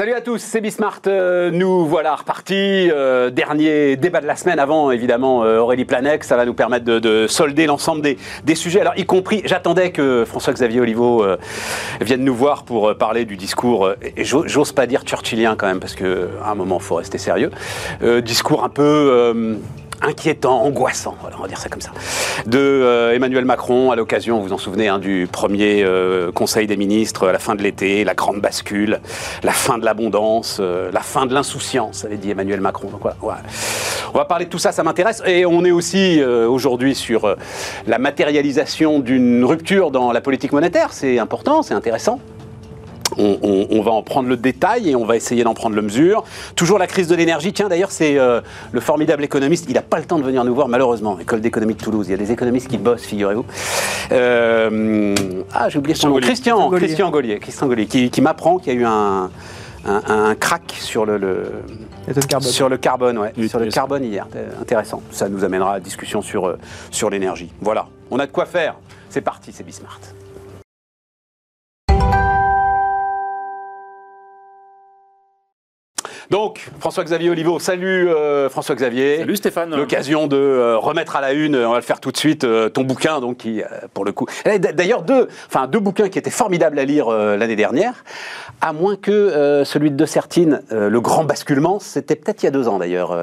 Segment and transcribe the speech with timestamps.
[0.00, 1.02] Salut à tous, c'est Bismart.
[1.08, 2.54] Euh, nous voilà repartis.
[2.90, 6.24] Euh, dernier débat de la semaine avant, évidemment, euh, Aurélie Planec.
[6.24, 8.80] Ça va nous permettre de, solder l'ensemble des, sujets.
[8.80, 11.22] Alors, y compris, j'attendais que François-Xavier Oliveau
[12.00, 15.94] vienne nous voir pour parler du discours, et j'ose pas dire churchillien quand même, parce
[15.94, 16.06] qu'à
[16.46, 17.50] un moment, il faut rester sérieux.
[18.22, 19.58] discours un peu
[20.02, 21.90] inquiétant, angoissant, on va dire ça comme ça,
[22.46, 26.66] de euh, Emmanuel Macron à l'occasion, vous vous en souvenez, hein, du premier euh, Conseil
[26.66, 29.00] des ministres à la fin de l'été, la grande bascule,
[29.42, 32.88] la fin de l'abondance, euh, la fin de l'insouciance, avait dit Emmanuel Macron.
[32.88, 35.22] Donc On va parler de tout ça, ça m'intéresse.
[35.26, 37.36] Et on est aussi aujourd'hui sur
[37.86, 40.92] la matérialisation d'une rupture dans la politique monétaire.
[40.92, 42.20] C'est important, c'est intéressant.
[43.16, 46.24] On, va en prendre le détail et on va essayer d'en prendre le mesure.
[46.56, 47.52] Toujours la crise de l'énergie.
[47.52, 48.40] Tiens, d'ailleurs, c'est euh,
[48.72, 49.66] le formidable économiste.
[49.68, 51.18] Il n'a pas le temps de venir nous voir, malheureusement.
[51.18, 52.06] École d'économie de Toulouse.
[52.08, 53.44] Il y a des économistes qui bossent, figurez-vous.
[54.12, 55.14] Euh,
[55.52, 56.16] ah, j'ai oublié son nom.
[56.20, 57.38] Christian, Christian Gaulier.
[57.38, 59.30] Christian Gaulier, qui, m'apprend qu'il y a eu un,
[59.84, 61.62] un, crack sur le,
[62.28, 62.50] carbone.
[62.50, 64.26] sur le carbone, ouais, sur le carbone hier.
[64.60, 65.02] Intéressant.
[65.10, 66.58] Ça nous amènera à la discussion sur, euh,
[66.90, 67.52] sur l'énergie.
[67.60, 67.86] Voilà.
[68.10, 68.76] On a de quoi faire.
[69.08, 70.00] C'est parti, c'est Bismart.
[76.30, 79.18] Donc, François-Xavier Oliveau, salut euh, François-Xavier.
[79.18, 79.74] Salut Stéphane.
[79.74, 82.68] L'occasion de euh, remettre à la une, on va le faire tout de suite, euh,
[82.68, 83.62] ton bouquin, donc qui,
[83.94, 87.56] pour le coup, eh, d'ailleurs deux, enfin deux bouquins qui étaient formidables à lire l'année
[87.56, 88.04] dernière,
[88.60, 92.52] à moins que celui de De Sertine, le grand basculement, c'était peut-être il y a
[92.52, 93.18] deux ans d'ailleurs,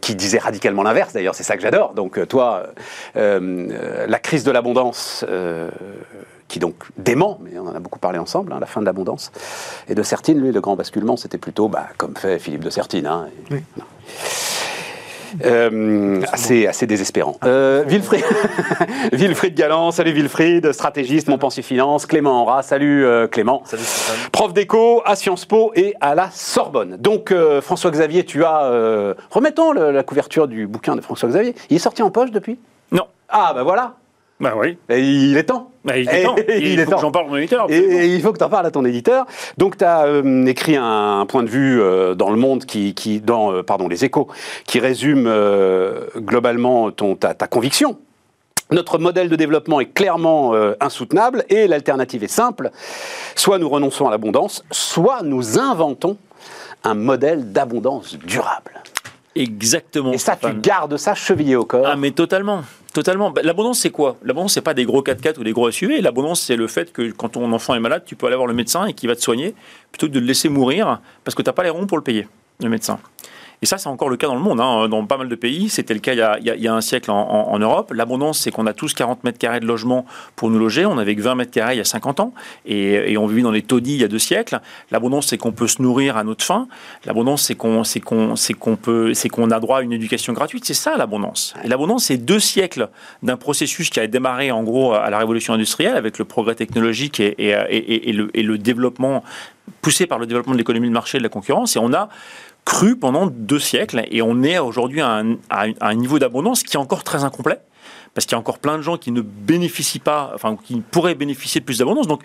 [0.00, 1.12] qui disait radicalement l'inverse.
[1.12, 1.92] D'ailleurs, c'est ça que j'adore.
[1.94, 2.64] Donc toi,
[3.14, 5.24] la crise de l'abondance
[6.50, 9.30] qui donc dément, mais on en a beaucoup parlé ensemble, hein, la fin de l'abondance.
[9.88, 13.06] Et de Sertine, lui, le grand basculement, c'était plutôt bah, comme fait Philippe de Sertine.
[13.06, 13.28] Hein,
[15.44, 17.36] euh, assez, assez désespérant.
[17.44, 18.24] Euh, Wilfried,
[19.12, 23.62] Wilfried Galland, salut Wilfried, stratégiste, Montpensier Finance, Clément Henra, salut euh, Clément.
[23.64, 23.84] Salut
[24.32, 26.96] Prof d'éco à Sciences Po et à la Sorbonne.
[26.96, 28.64] Donc euh, François-Xavier, tu as...
[28.64, 31.54] Euh, remettons la couverture du bouquin de François-Xavier.
[31.70, 32.58] Il est sorti en poche depuis?
[32.90, 33.04] Non.
[33.28, 33.94] Ah ben voilà
[34.40, 34.78] bah oui.
[34.88, 35.70] Et il est temps.
[35.84, 36.34] Bah, il est temps.
[36.48, 37.66] il, faut que j'en parle à mon éditeur.
[37.70, 39.26] Et, il faut que tu en parles à ton éditeur.
[39.58, 43.20] Donc tu as euh, écrit un, point de vue euh, dans le monde qui, qui
[43.20, 44.28] dans euh, pardon les échos,
[44.64, 45.30] qui résume
[46.16, 47.98] globalement ton ta, ta, conviction.
[48.70, 52.70] Notre modèle de développement est clairement insoutenable et l'alternative est simple.
[53.34, 56.16] Soit nous renonçons à l'abondance, soit nous inventons
[56.84, 58.80] un modèle d'abondance durable.
[59.34, 60.12] Exactement.
[60.12, 61.86] Et ça, tu gardes ça chevillé au corps.
[61.86, 62.64] Ah, mais totalement.
[62.92, 63.30] Totalement.
[63.30, 64.16] Bah, l'abondance, c'est quoi?
[64.24, 66.00] L'abondance, c'est pas des gros 4x4 ou des gros SUV.
[66.00, 68.54] L'abondance, c'est le fait que quand ton enfant est malade, tu peux aller voir le
[68.54, 69.54] médecin et qu'il va te soigner
[69.92, 72.02] plutôt que de le laisser mourir parce que tu n'as pas les ronds pour le
[72.02, 72.26] payer,
[72.60, 72.98] le médecin.
[73.62, 75.68] Et ça, c'est encore le cas dans le monde, hein, dans pas mal de pays.
[75.68, 77.92] C'était le cas il y a, un siècle en, Europe.
[77.94, 80.86] L'abondance, c'est qu'on a tous 40 mètres carrés de logement pour nous loger.
[80.86, 82.32] On avait que 20 mètres carrés il y a 50 ans.
[82.64, 84.60] Et, on vit dans les taudis il y a deux siècles.
[84.90, 86.68] L'abondance, c'est qu'on peut se nourrir à notre faim.
[87.04, 87.82] L'abondance, c'est qu'on
[89.50, 90.64] a droit à une éducation gratuite.
[90.64, 91.52] C'est ça l'abondance.
[91.62, 92.88] Et l'abondance, c'est deux siècles
[93.22, 97.20] d'un processus qui a démarré en gros à la révolution industrielle avec le progrès technologique
[97.20, 99.22] et, le, le développement
[99.82, 101.76] poussé par le développement de l'économie de marché et de la concurrence.
[101.76, 102.08] Et on a
[102.70, 107.02] cru pendant deux siècles et on est aujourd'hui à, un, niveau d'abondance qui est encore
[107.02, 107.58] très incomplet
[108.14, 111.16] parce qu'il y a encore plein de gens qui ne bénéficient pas, enfin qui pourraient
[111.16, 112.06] bénéficier de plus d'abondance.
[112.06, 112.22] Donc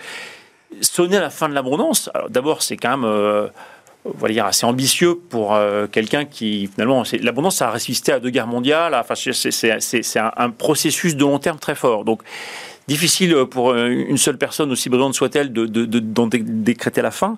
[0.81, 3.47] sonner à la fin de l'abondance, d'abord c'est quand même euh,
[4.27, 8.95] dire, assez ambitieux pour euh, quelqu'un qui finalement l'abondance a résisté à deux guerres mondiales.
[8.95, 12.05] Enfin c'est un, processus de long terme très fort.
[12.05, 12.21] Donc
[12.87, 17.37] difficile pour euh, une seule personne, aussi brillante soit-elle, de, d'en décréter la fin.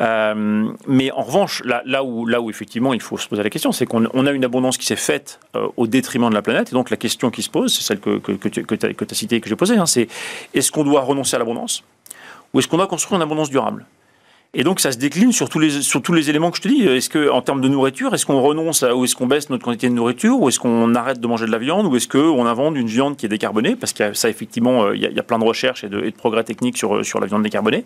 [0.00, 4.26] Euh, mais en revanche, là, où, effectivement il faut se poser la question, c'est qu'on
[4.26, 6.68] a une abondance qui s'est faite euh, au détriment de la planète.
[6.70, 9.36] Et donc la question qui se pose, c'est celle que, que, que tu as citée
[9.36, 10.08] et que j'ai posée, hein, c'est
[10.52, 11.82] est-ce qu'on doit renoncer à l'abondance
[12.52, 13.84] ou est-ce qu'on doit construire une abondance durable?
[14.54, 16.68] Et donc ça se décline sur tous les, sur tous les éléments que je te
[16.68, 16.82] dis.
[16.82, 19.64] Est-ce que en termes de nourriture, est-ce qu'on renonce à, ou est-ce qu'on baisse notre
[19.64, 22.46] quantité de nourriture, ou est-ce qu'on arrête de manger de la viande, ou est-ce qu'on
[22.46, 23.76] invente une viande qui est décarbonée?
[23.76, 26.10] Parce qu'il y a ça effectivement, euh, il y, a, plein de recherches et de,
[26.16, 27.84] progrès techniques sur, sur la viande décarbonée,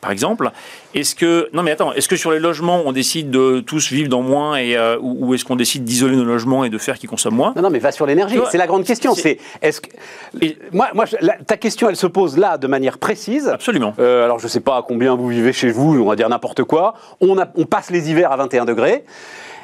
[0.00, 0.50] par exemple.
[0.94, 4.08] Est-ce que non mais attends, est-ce que sur les logements on décide de tous vivre
[4.08, 7.08] dans moins et euh, ou, est-ce qu'on décide d'isoler nos logements et de faire qu'ils
[7.08, 7.52] consomment moins?
[7.56, 8.38] Non non mais va sur l'énergie.
[8.50, 9.14] C'est la grande question.
[9.14, 9.88] C'est est-ce que
[10.72, 11.06] moi moi
[11.46, 13.48] ta question elle se pose là de manière précise.
[13.48, 13.94] Absolument.
[13.98, 16.94] Euh, alors je sais pas à combien vous vivez chez vous va dire n'importe quoi.
[17.20, 19.04] On, passe les hivers à 21 degrés.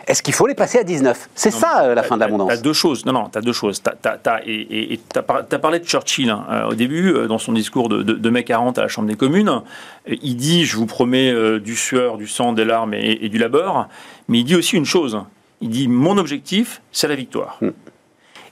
[0.06, 2.48] Est-ce qu'il faut les passer à 19 C'est ça euh, la fin de l'abondance.
[2.48, 3.04] Tu as deux choses.
[3.04, 3.82] Non, non, tu as deux choses.
[3.82, 6.46] tu as, parlé de Churchill hein.
[6.48, 9.62] euh, au début, euh, dans son discours de, mai 40 à la Chambre des communes.
[10.06, 13.88] Il dit Je vous promets du sueur, du sang, des larmes et, du labeur.
[14.28, 15.20] Mais il dit aussi une chose.
[15.60, 17.58] Il dit Mon objectif, c'est la victoire.
[17.60, 17.70] Hmm.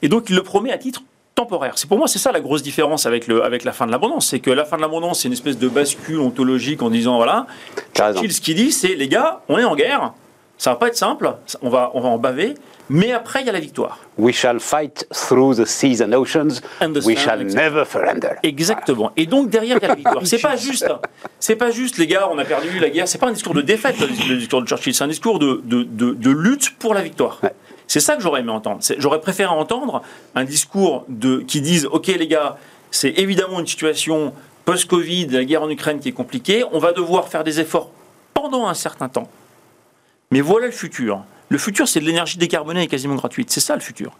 [0.02, 1.02] Et donc, il le promet à titre
[1.34, 1.72] temporaire.
[1.76, 4.28] C'est pour moi c'est ça la grosse différence avec le avec la fin de l'abondance,
[4.28, 7.46] c'est que la fin de l'abondance c'est une espèce de bascule ontologique en disant voilà,
[7.94, 10.12] Churchill ce qu'il dit c'est les gars, on est en guerre,
[10.58, 12.54] ça va pas être simple, on va on va en baver,
[12.88, 13.98] mais après il y a la victoire.
[14.16, 16.60] We shall fight through the seas and oceans.
[17.04, 18.36] We shall never surrender.
[18.42, 19.10] Exactement.
[19.16, 20.24] Et donc derrière il y a la victoire.
[20.26, 20.86] C'est pas juste,
[21.40, 23.08] c'est pas juste les gars, on a perdu la guerre.
[23.08, 25.82] C'est pas un discours de défaite le discours de Churchill, c'est un discours de, de,
[25.82, 27.40] de, lutte pour la victoire.
[27.86, 28.80] C'est ça que j'aurais aimé entendre.
[28.98, 30.02] J'aurais préféré entendre
[30.34, 31.06] un discours
[31.46, 32.58] qui dise Ok, les gars,
[32.90, 34.32] c'est évidemment une situation
[34.64, 36.64] post-Covid, la guerre en Ukraine qui est compliquée.
[36.72, 37.90] On va devoir faire des efforts
[38.32, 39.28] pendant un certain temps.
[40.30, 41.22] Mais voilà le futur.
[41.50, 43.50] Le futur, c'est de l'énergie décarbonée et quasiment gratuite.
[43.50, 44.12] C'est ça le futur.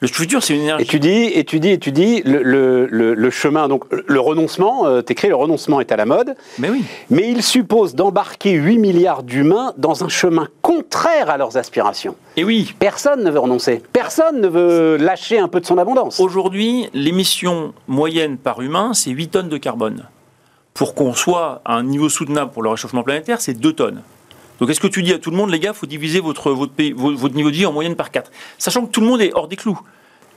[0.00, 0.84] Le futur, c'est une énergie.
[0.84, 4.20] Et tu dis, et tu dis, et tu dis, le, le, le, chemin, donc le
[4.20, 6.34] renoncement, euh, t'écris, le renoncement est à la mode.
[6.58, 6.84] Mais oui.
[7.08, 12.16] Mais il suppose d'embarquer 8 milliards d'humains dans un chemin contraire à leurs aspirations.
[12.36, 12.74] Et oui.
[12.78, 13.80] Personne ne veut renoncer.
[13.92, 16.18] Personne ne veut lâcher un peu de son abondance.
[16.18, 20.04] Aujourd'hui, l'émission moyenne par humain, c'est 8 tonnes de carbone.
[20.74, 24.02] Pour qu'on soit à un niveau soutenable pour le réchauffement planétaire, c'est 2 tonnes.
[24.60, 26.50] Donc est-ce que tu dis à tout le monde, les gars, il faut diviser votre,
[26.52, 29.32] votre, votre niveau de vie en moyenne par 4 Sachant que tout le monde est
[29.34, 29.80] hors des clous.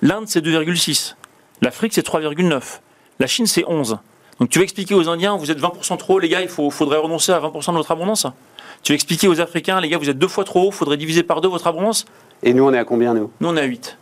[0.01, 1.15] L'Inde, c'est 2,6.
[1.62, 2.62] L'Afrique, c'est 3,9.
[3.19, 3.97] La Chine, c'est 11.
[4.39, 6.97] Donc tu vas expliquer aux Indiens, vous êtes 20% trop, les gars, il faut, faudrait
[6.97, 8.27] renoncer à 20% de votre abondance
[8.83, 10.97] Tu vas expliquer aux Africains, les gars, vous êtes deux fois trop haut, il faudrait
[10.97, 12.06] diviser par deux votre abondance
[12.44, 13.31] Et nous, on est à combien, nous?
[13.39, 13.97] Nous, on est à 8.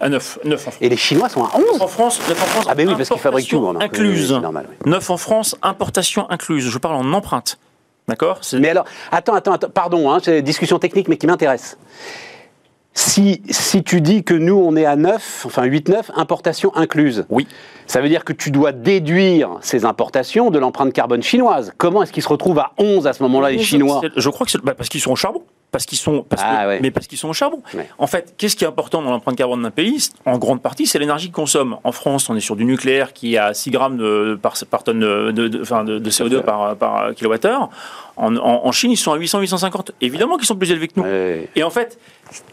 [0.00, 0.76] À 9, 9 en France.
[0.80, 2.66] Et les Chinois sont à 11 en France, 9 en France.
[2.68, 3.74] Ah ben oui, parce qu'ils fabriquent tout.
[3.80, 4.40] Incluse.
[4.84, 6.68] 9 en France, importation incluse.
[6.68, 7.58] Je parle en empreinte.
[8.08, 11.78] D'accord Mais alors, attends, attends, attends pardon, hein, c'est une discussion technique, mais qui m'intéresse.
[12.94, 17.24] Si, si tu dis que nous, on est à 9, enfin 8-9, importations incluses.
[17.30, 17.48] Oui.
[17.86, 21.72] Ça veut dire que tu dois déduire ces importations de l'empreinte carbone chinoise.
[21.78, 24.52] Comment est-ce qu'ils se retrouvent à 11 à ce moment-là, les Chinois Je crois que
[24.52, 27.30] c'est bah, parce qu'ils sont au charbon parce qu'ils sont, ah, mais parce qu'ils sont
[27.30, 27.62] au charbon.
[27.96, 30.98] En fait, qu'est-ce qui est important dans l'empreinte carbone d'un pays En grande partie, c'est
[30.98, 31.78] l'énergie qu'ils consomment.
[31.82, 35.30] En France, on est sur du nucléaire qui a 6 grammes de, par, tonne de,
[35.30, 37.70] de, enfin de, CO2 par, par kilowattheure.
[38.18, 39.92] En, en, Chine, ils sont à 800-850.
[40.02, 41.06] Évidemment qu'ils sont plus élevés que nous.
[41.56, 41.98] Et en fait,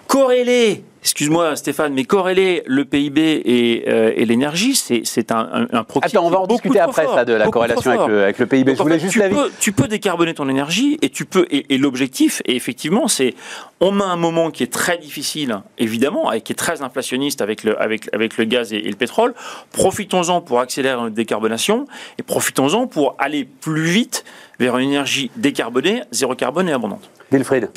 [0.07, 3.43] corréler, excuse-moi Stéphane, mais corréler le PIB
[3.87, 7.47] euh, et, l'énergie, c'est un, un, Attends, on va en discuter après ça, de la
[7.47, 8.75] corrélation avec le, PIB.
[8.75, 12.41] Je voulais juste tu, peux, tu peux décarboner ton énergie et tu peux et, l'objectif,
[12.45, 13.33] et effectivement, c'est
[13.81, 17.63] on a un moment qui est très difficile, évidemment, et qui est très inflationniste avec
[17.63, 19.33] le, avec, avec le gaz et, le pétrole.
[19.71, 21.87] Profitons-en pour accélérer notre décarbonation
[22.19, 24.25] et profitons-en pour aller plus vite
[24.59, 27.09] vers une énergie décarbonée, zéro carbone et abondante.
[27.31, 27.69] Wilfried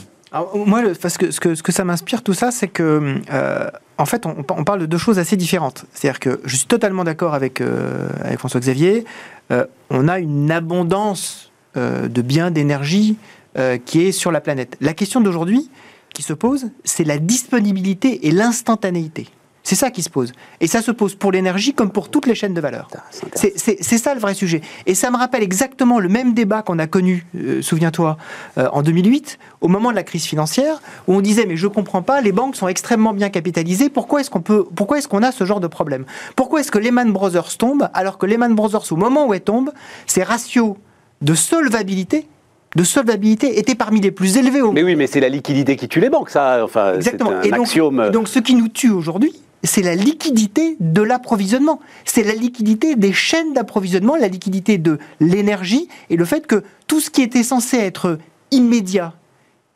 [0.55, 4.65] moi, parce que, ce que, ça m'inspire tout ça, c'est que, euh, en fait, on,
[4.65, 5.85] parle de deux choses assez différentes.
[5.93, 8.09] C'est-à-dire que je suis totalement d'accord avec, euh,
[8.39, 9.05] François-Xavier.
[9.51, 13.17] Euh, on a une abondance de biens, d'énergie
[13.87, 14.77] qui est sur la planète.
[14.83, 15.71] La question d'aujourd'hui
[16.13, 19.29] qui se pose, c'est la disponibilité et l'instantanéité.
[19.63, 20.33] C'est ça qui se pose.
[20.61, 22.89] Et ça se pose pour l'énergie comme pour toutes les chaînes de valeur.
[23.35, 24.61] C'est ça le vrai sujet.
[24.87, 28.17] Et ça me rappelle exactement le même débat qu'on a connu, euh, souviens-toi,
[28.59, 32.03] euh, en 2008, au moment de la crise financière, où on disait mais je comprends
[32.03, 33.89] pas, les banques sont extrêmement bien capitalisées.
[33.89, 36.05] Pourquoi est-ce qu'on peut, pourquoi est-ce qu'on a ce genre de problème?
[36.35, 39.71] Pourquoi est-ce que Lehman Brothers tombe alors que Lehman Brothers, au moment où elle tombe,
[40.07, 40.75] ses ratios
[41.21, 42.27] de solvabilité
[42.75, 44.75] de solvabilité étaient parmi les plus élevés au monde.
[44.77, 46.65] Mais oui, mais c'est la liquidité qui tue les banques, ça.
[46.65, 47.33] Enfin, Exactement.
[47.33, 48.05] Un et, donc, axiome.
[48.09, 51.81] et donc, ce qui nous tue aujourd'hui, c'est la liquidité de l'approvisionnement.
[52.05, 57.01] C'est la liquidité des chaînes d'approvisionnement, la liquidité de l'énergie et le fait que tout
[57.01, 58.19] ce qui était censé être
[58.51, 59.15] immédiat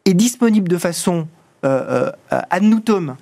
[0.04, 1.28] et disponible de façon
[1.64, 3.16] euh, euh, ad nutum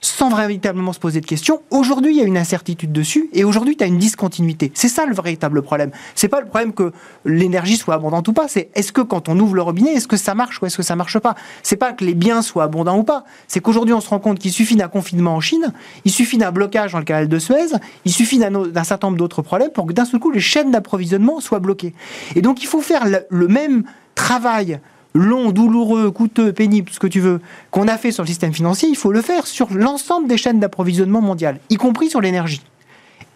[0.00, 1.60] sans véritablement se poser de questions.
[1.70, 4.72] Aujourd'hui, il y a une incertitude dessus et aujourd'hui, tu as une discontinuité.
[4.74, 5.90] C'est ça le véritable problème.
[6.14, 6.92] C'est pas le problème que
[7.24, 10.16] l'énergie soit abondante ou pas, c'est est-ce que quand on ouvre le robinet, est-ce que
[10.16, 11.34] ça marche ou est-ce que ça marche pas?
[11.62, 14.38] C'est pas que les biens soient abondants ou pas, c'est qu'aujourd'hui, on se rend compte
[14.38, 15.72] qu'il suffit d'un confinement en Chine,
[16.04, 19.42] il suffit d'un blocage dans le canal de Suez, il suffit d'un certain nombre d'autres
[19.42, 21.94] problèmes pour que d'un seul coup, les chaînes d'approvisionnement soient bloquées.
[22.36, 24.80] Et donc, il faut faire le même travail
[25.14, 27.40] long, douloureux, coûteux, pénible, ce que tu veux,
[27.70, 30.60] qu'on a fait sur le système financier, il faut le faire sur l'ensemble des chaînes
[30.60, 32.62] d'approvisionnement mondiales, y compris sur l'énergie.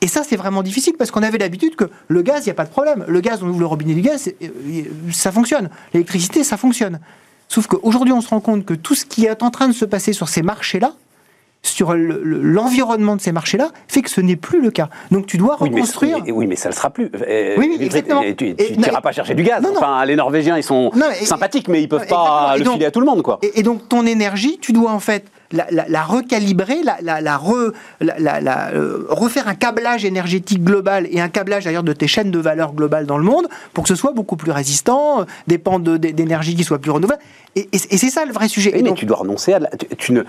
[0.00, 2.54] Et ça, c'est vraiment difficile parce qu'on avait l'habitude que le gaz, il n'y a
[2.54, 3.04] pas de problème.
[3.08, 5.70] Le gaz, on ouvre le robinet du gaz, euh, ça fonctionne.
[5.94, 7.00] L'électricité, ça fonctionne.
[7.48, 9.84] Sauf qu'aujourd'hui, on se rend compte que tout ce qui est en train de se
[9.84, 10.94] passer sur ces marchés-là,
[11.66, 14.88] sur l'environnement de ces marchés-là fait que ce n'est plus le cas.
[15.10, 16.18] Donc tu dois reconstruire.
[16.28, 17.10] oui, mais ça ne le sera plus.
[17.26, 18.22] Euh, oui, exactement.
[18.36, 19.64] Tu n'iras pas chercher du gaz.
[19.76, 20.90] Enfin, les Norvégiens, ils sont
[21.22, 23.22] sympathiques, mais ils ne peuvent pas le filer à tout le monde.
[23.22, 23.38] Quoi.
[23.42, 27.40] Et, donc ton énergie, tu dois en fait la, recalibrer, la,
[28.74, 32.72] euh, refaire un câblage énergétique global et un câblage d'ailleurs de tes chaînes de valeur
[32.72, 36.64] globales dans le monde pour que ce soit beaucoup plus résistant, euh, dépendre d'énergie qui
[36.64, 37.22] soit plus renouvelable.
[37.56, 38.72] Et, c'est ça le vrai sujet.
[38.82, 39.60] mais tu dois renoncer à...
[39.96, 40.24] tu ne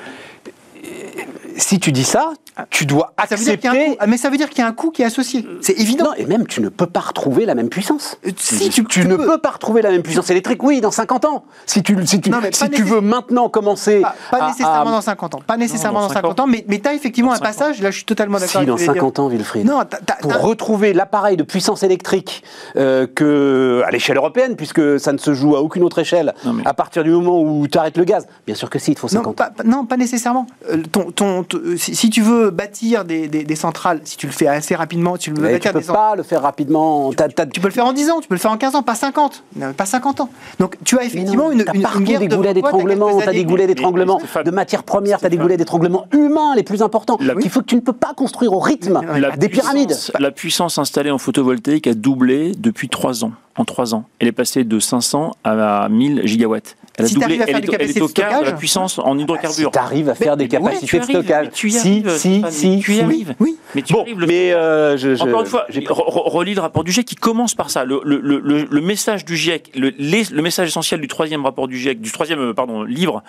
[1.58, 2.32] si tu dis ça,
[2.70, 3.92] tu dois Ah, ça veut dire qu'il y a un accepter.
[3.92, 3.98] coût.
[4.00, 5.46] Ah, mais ça veut dire qu'il y a un coût qui est associé.
[5.62, 6.06] C'est évident.
[6.06, 8.18] Non, et même tu ne peux pas retrouver la même puissance.
[8.26, 9.26] Euh, si, tu- tu, tu ne peux.
[9.26, 11.44] peux pas retrouver la même puissance électrique, oui, dans 50 ans.
[11.66, 14.96] Si tu, si tu, Non, si tu veux maintenant commencer Pas, pas à- nécessairement à-
[14.96, 15.42] dans 50 ans.
[15.46, 17.92] Pas nécessairement dans dans 50 ans, mais, mais tu as effectivement un 50 passage, là
[17.92, 19.66] je suis totalement d'accord Si, avec dans ce que vous voulez 50 ans, Wilfried.
[19.66, 19.82] Non,
[20.22, 22.44] pour retrouver l'appareil de puissance électrique
[22.78, 26.54] euh, que à l'échelle européenne, puisque ça ne se joue à aucune autre échelle, Non,
[26.54, 28.28] mais- à partir du moment où tu arrêtes le gaz.
[28.46, 29.46] Bien sûr que si, il te faut Non 50 ans.
[29.58, 30.48] pas- non, pas nécessairement.
[30.72, 34.26] Euh, ton, ton- euh, si, si tu veux bâtir des, des- des centrales, si tu
[34.26, 37.12] le fais assez rapidement, tu veux tu bâtir peux des pas le faire rapidement.
[37.54, 38.96] Tu peux le faire en 10 ans, tu peux le faire en 15 ans, pas
[38.96, 39.44] 50.
[39.56, 40.30] Non, pas 50 ans.
[40.60, 41.64] Donc tu as effectivement non, une,
[42.04, 45.36] guerre des de goulets d'étranglement, quelques t'as des goulets d'étranglement de matières premières, t'as des
[45.36, 47.18] Stéphane- goulets d'étranglement humains les plus importants.
[47.18, 49.88] Qu'il faut que tu ne peux pas construire au rythme La des pyramides.
[49.90, 53.32] puissance- La puissance installée en photovoltaïque a doublé depuis 3 ans.
[53.58, 54.04] En 3 ans.
[54.20, 56.76] Elle est passée de 500 à 1000 gigawatts.
[56.98, 57.38] Elle a Si doublé.
[57.38, 59.00] t'arrives à faire Elle des est, elle est capacités au de quart de la puissance
[59.00, 59.72] en Si hydrocarbures.
[59.72, 61.48] tu arrives à faire des capacités ouais, de stockage.
[61.54, 63.02] tu y Si, arrives, si, Stéphane, si, tu y si.
[63.02, 63.36] arrives.
[63.40, 63.58] Oui.
[63.76, 66.92] Mais tu Bon, arrives le mais euh, je, Encore une fois, relis le rapport du
[66.92, 67.84] GIEC qui commence par ça.
[67.86, 71.44] Le, le- le- le- le message du GIEC, le, les- le message essentiel du troisième
[71.44, 73.24] rapport du GIEC, du troisième euh, pardon, livre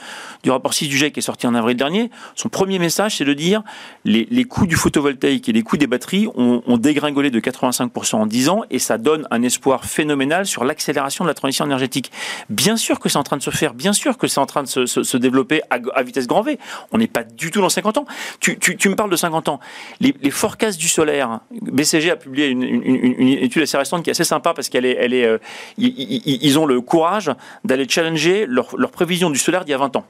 [0.45, 3.25] du rapport 6 du GIEC qui est sorti en avril dernier, son premier message, c'est
[3.25, 3.63] de dire
[4.05, 8.17] les, les coûts du photovoltaïque et les coûts des batteries ont, ont dégringolé de 85%
[8.17, 12.13] en 10 ans et ça donne un espoir phénoménal sur l'accélération de la transition énergétique.
[12.51, 14.63] Bien sûr que c'est en train de se faire, bien sûr que c'est en train
[14.63, 16.59] de se, développer à, vitesse grand V.
[16.93, 18.07] On n'est pas du tout dans 50 ans.
[18.41, 18.57] Tu,
[18.89, 19.61] me parles de 50 ans.
[20.01, 24.25] Les, les forecasts du solaire, BCG a publié une, étude assez récente qui est assez
[24.25, 25.39] sympa parce qu'elle est, euh,
[25.79, 27.31] ils, ont le courage
[27.65, 30.07] d'aller challenger leur, leur prévision du solaire d'il y a 20 ans.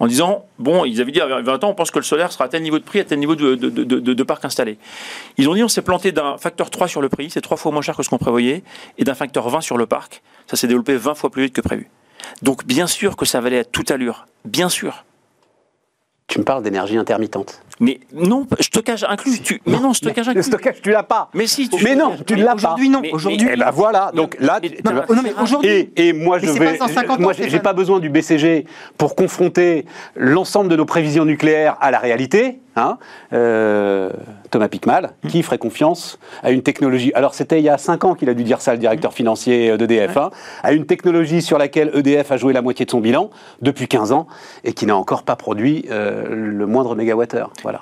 [0.00, 2.46] En disant, bon, ils avaient dit à 20 ans, on pense que le solaire sera
[2.46, 4.78] à tel niveau de prix, à tel niveau de- de parc installé.
[5.36, 7.70] Ils ont dit, on s'est planté d'un facteur 3 sur le prix, c'est trois fois
[7.70, 8.62] moins cher que ce qu'on prévoyait,
[8.96, 11.60] et d'un facteur 20 sur le parc, ça s'est développé 20 fois plus vite que
[11.60, 11.90] prévu.
[12.42, 14.26] Donc, bien sûr que ça va aller à toute allure.
[14.44, 15.04] Bien sûr.
[16.26, 17.60] Tu me parles d'énergie intermittente.
[17.80, 19.40] Mais non, stockage inclus.
[19.40, 19.60] Tu...
[19.66, 20.42] Mais non, stockage Le inclus.
[20.44, 21.28] stockage, tu l'as pas.
[21.34, 22.54] Mais si, tu Mais non, tu ne l'as pas.
[22.74, 23.02] Aujourd'hui, non.
[23.10, 26.52] Aujourd'hui, Eh ben voilà, donc là, tu- non, mais aujourd'hui, Et, et moi, je Mais
[26.58, 26.76] vais.
[26.78, 31.24] pas 150 moi, ans, j'ai pas besoin du BCG pour confronter l'ensemble de nos prévisions
[31.24, 32.60] nucléaires à la réalité.
[32.80, 32.98] Hein.
[33.32, 34.10] Euh,
[34.50, 35.30] Thomas Pickmal, Hum.
[35.30, 37.12] qui ferait confiance à une technologie.
[37.14, 39.76] Alors, c'était il y a 5 ans qu'il a dû dire ça, le directeur financier
[39.76, 40.16] d'EDF.
[40.16, 40.30] Hein,
[40.62, 43.30] à une technologie sur laquelle EDF a joué la moitié de son bilan
[43.62, 44.26] depuis 15 ans
[44.64, 47.52] et qui n'a encore pas produit euh, le moindre mégawattheure.
[47.62, 47.80] Voilà.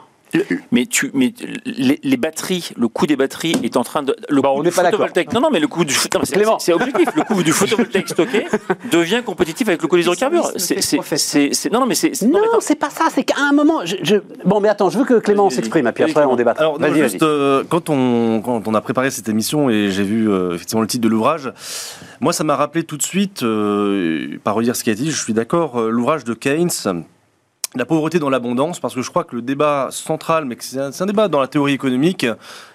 [0.73, 1.32] Mais tu, mais
[1.64, 4.14] les, les batteries, le coût des batteries est en train de.
[4.28, 4.99] Le Bah, coût on du n'est pas d'accord.
[5.00, 5.32] photovoltaïque.
[5.32, 6.58] Non, non, mais le coût du c'est- Clément.
[6.58, 7.08] c'est c'est objectif.
[7.16, 8.44] Le coût du photovoltaïque stocké
[8.92, 10.52] devient compétitif avec le coût des hydrocarbures.
[10.52, 11.18] Pessimisme C'est, fait c'est, prophète.
[11.18, 12.14] c'est- c'est- non, non, mais c'est.
[12.14, 13.85] c'est- Non, c'est pas ça, c'est qu'à un moment.
[13.85, 16.62] je- je- Bon, mais attends, je veux que Clément s'exprime, et puis après on débattra.
[16.64, 17.18] Alors, non, juste, vas-y.
[17.23, 20.88] euh, quand, on, quand on a préparé cette émission et j'ai vu euh, effectivement le
[20.88, 21.52] titre de l'ouvrage,
[22.20, 25.11] moi, ça m'a rappelé tout de suite, euh, par redire ce qui a été dit,
[25.11, 26.68] je suis d'accord, euh, l'ouvrage de Keynes.
[27.75, 31.06] La pauvreté dans l'abondance, parce que je crois que le débat central, mais c'est un,
[31.06, 32.26] débat dans la théorie économique,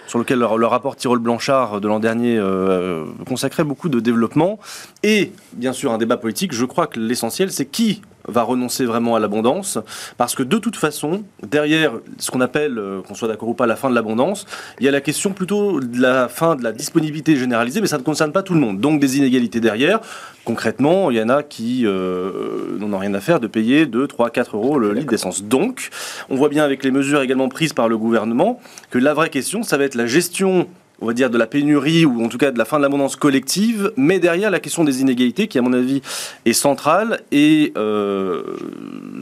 [0.05, 4.59] sur lequel le, rapport Tirol-Blanchard de l'an dernier euh, consacrait beaucoup de développement,
[5.01, 9.15] et bien sûr un débat politique, je crois que l'essentiel, c'est qui va renoncer vraiment
[9.15, 9.79] à l'abondance,
[10.17, 13.65] parce que de toute façon, derrière ce qu'on appelle, euh, qu'on soit d'accord ou pas,
[13.65, 14.45] la fin de l'abondance,
[14.79, 17.97] il y a la question plutôt de la fin de la disponibilité généralisée, mais ça
[17.97, 18.79] ne concerne pas tout le monde.
[18.79, 19.99] Donc des inégalités derrière.
[20.45, 24.07] Concrètement, il y en a qui euh, n'en ont rien à faire de payer 2,
[24.07, 25.43] 3, 4 euros le litre d'essence.
[25.43, 25.89] Donc,
[26.29, 29.63] on voit bien avec les mesures également prises par le gouvernement que la vraie question,
[29.63, 30.67] ça va être la gestion
[31.01, 33.15] on va dire de la pénurie ou en tout cas de la fin de l'abondance
[33.15, 36.01] collective, mais derrière la question des inégalités qui à mon avis
[36.45, 38.41] est centrale et euh,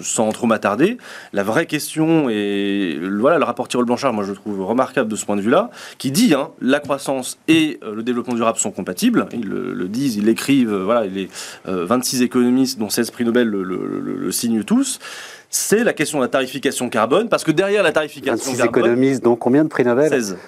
[0.01, 0.97] sans trop m'attarder,
[1.33, 5.15] la vraie question et voilà le rapport Tirol Blanchard, moi je le trouve remarquable de
[5.15, 8.71] ce point de vue-là, qui dit hein, la croissance et euh, le développement durable sont
[8.71, 9.27] compatibles.
[9.33, 10.73] Ils le, le disent, ils l'écrivent.
[10.73, 11.29] euh, voilà, les
[11.67, 14.99] euh, 26 économistes, dont 16 prix Nobel, le, le- le- le signent tous.
[15.49, 19.23] C'est la question de la tarification carbone, parce que derrière la tarification 26 carbone, économistes,
[19.23, 20.09] donc combien de prix Nobel?
[20.09, 20.41] 16 prix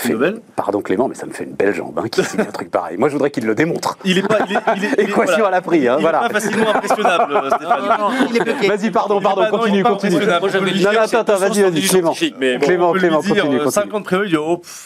[0.00, 0.40] Fait- Nobel.
[0.54, 2.96] Pardon Clément, mais ça me fait une belle jambe hein, qui signe un truc pareil.
[2.96, 3.98] Moi, je voudrais qu'il le démontre.
[4.04, 5.46] Il est pas, il est, il est- il est- Équation voilà.
[5.48, 6.20] à la prix, hein, Il est voilà.
[6.20, 8.62] pas facilement impressionnable, euh, Stéphane.
[8.62, 8.68] Est.
[8.68, 10.14] Vas-y, pardon, est pardon, pas- non, continue, est continue.
[10.16, 12.14] Non, attends, attends, vas-y, vas-y, Clément.
[12.38, 13.72] Mais bon, Clément, Clément, dire, continue, euh, continue.
[13.72, 14.84] 50 prévus, il dit, oh, pff,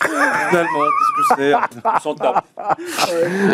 [0.49, 1.55] finalement, qu'est-ce que c'est
[1.85, 2.45] on s'en tape.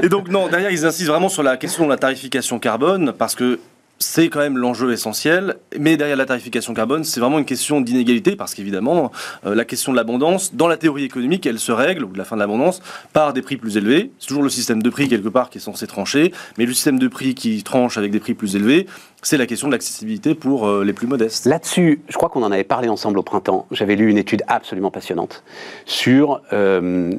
[0.03, 3.35] Et donc, non, derrière, ils insistent vraiment sur la question de la tarification carbone, parce
[3.35, 3.59] que
[3.99, 5.57] c'est quand même l'enjeu essentiel.
[5.79, 9.13] Mais derrière la tarification carbone, c'est vraiment une question d'inégalité, parce qu'évidemment,
[9.47, 12.25] euh, la question de l'abondance, dans la théorie économique, elle se règle, ou de la
[12.25, 12.81] fin de l'abondance,
[13.13, 14.11] par des prix plus élevés.
[14.19, 16.33] C'est toujours le système de prix, quelque part, qui est censé trancher.
[16.59, 18.87] Mais le système de prix qui tranche avec des prix plus élevés,
[19.23, 21.47] c'est la question de l'accessibilité pour euh, les plus modestes.
[21.47, 23.67] Là-dessus, je crois qu'on en avait parlé ensemble au printemps.
[23.71, 25.43] J'avais lu une étude absolument passionnante
[25.87, 27.11] sur euh,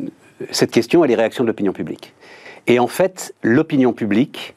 [0.51, 2.13] cette question et les réactions de l'opinion publique.
[2.67, 4.53] Et en fait, l'opinion publique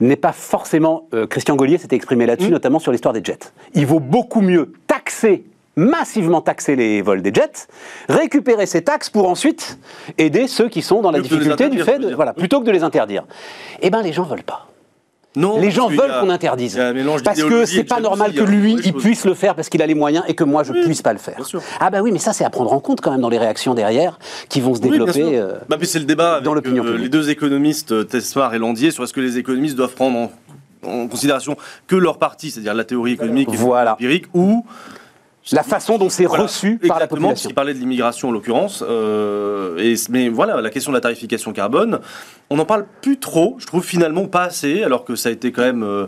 [0.00, 1.08] n'est pas forcément.
[1.14, 2.52] euh, Christian Gaulier s'était exprimé là-dessus, Mm.
[2.52, 3.52] notamment sur l'histoire des jets.
[3.74, 5.44] Il vaut beaucoup mieux taxer
[5.76, 7.68] massivement taxer les vols des jets,
[8.08, 9.78] récupérer ces taxes pour ensuite
[10.18, 12.38] aider ceux qui sont dans la difficulté du fait de, voilà, dire.
[12.40, 13.24] plutôt que de les interdire.
[13.80, 14.66] Eh ben les gens veulent pas.
[15.36, 16.76] Non, Les gens veulent qu'on interdise.
[17.24, 18.46] Parce que c'est pas normal que hein.
[18.46, 20.72] lui, Oui, il puisse le faire parce qu'il a les moyens et que moi, je
[20.72, 21.38] Oui, puisse pas le faire.
[21.78, 23.74] Ah bah oui, mais ça, c'est à prendre en compte quand même dans les réactions
[23.74, 24.18] derrière
[24.48, 25.12] qui vont se Oui, développer.
[25.12, 25.28] sûr.
[25.32, 27.02] euh, Bah, c'est le débat dans l'opinion euh, publique.
[27.04, 30.88] les deux économistes, euh, Tesmar et Landier, sur est-ce que les économistes doivent prendre en,
[30.88, 31.56] en considération
[31.86, 33.92] que leur partie, c'est-à-dire la théorie économique et Voilà.
[33.92, 34.64] empirique, ou
[35.52, 37.50] la façon dont c'est Voilà, reçu par la population.
[37.50, 38.84] Il parlait de l'immigration en l'occurrence.
[38.86, 42.00] euh, et, mais voilà, la question de la tarification carbone,
[42.50, 45.50] on n'en parle plus trop, je trouve finalement pas assez, alors que ça a été
[45.50, 46.06] quand même euh,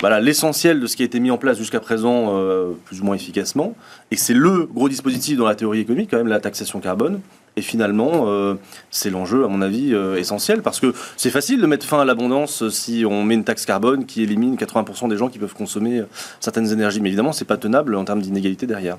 [0.00, 3.04] voilà, l'essentiel de ce qui a été mis en place jusqu'à présent, euh, plus ou
[3.04, 3.74] moins efficacement.
[4.10, 7.20] Et c'est le gros dispositif dans la théorie économique, quand même, la taxation carbone.
[7.60, 8.54] Et finalement, euh,
[8.90, 12.06] c'est l'enjeu, à mon avis, euh, essentiel, parce que c'est facile de mettre fin à
[12.06, 15.52] l'abondance euh, si on met une taxe carbone qui élimine 80% des gens qui peuvent
[15.52, 16.02] consommer
[16.40, 17.02] certaines énergies.
[17.02, 18.96] Mais évidemment, c'est pas tenable en termes d'inégalité derrière.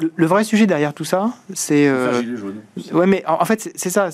[0.00, 1.86] Le, le vrai sujet derrière tout ça, c'est.
[1.86, 2.20] euh,
[2.80, 2.96] Enfin.
[2.98, 4.08] Ouais, mais en, en fait, c'est- ça.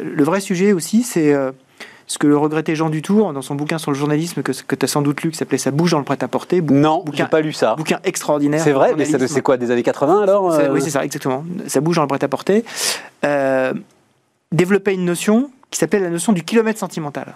[0.00, 1.50] Le vrai sujet aussi, c'est euh,
[2.06, 4.84] ce que le regrettait Jean Dutour dans son bouquin sur le journalisme que, que tu
[4.84, 6.60] as sans doute lu, qui s'appelait Ça bouge dans le prêt-à-porter.
[6.60, 7.74] Bou- Non, bouquin- j'ai pas lu ça.
[7.76, 8.60] Bouquin extraordinaire.
[8.62, 11.44] C'est vrai, mais c'est quoi, des années 80 alors euh Oui, c'est ça, exactement.
[11.66, 12.64] Ça bouge dans le prêt-à-porter.
[13.24, 13.72] Euh,
[14.52, 17.34] développer une notion qui s'appelle la notion du kilomètre sentimental.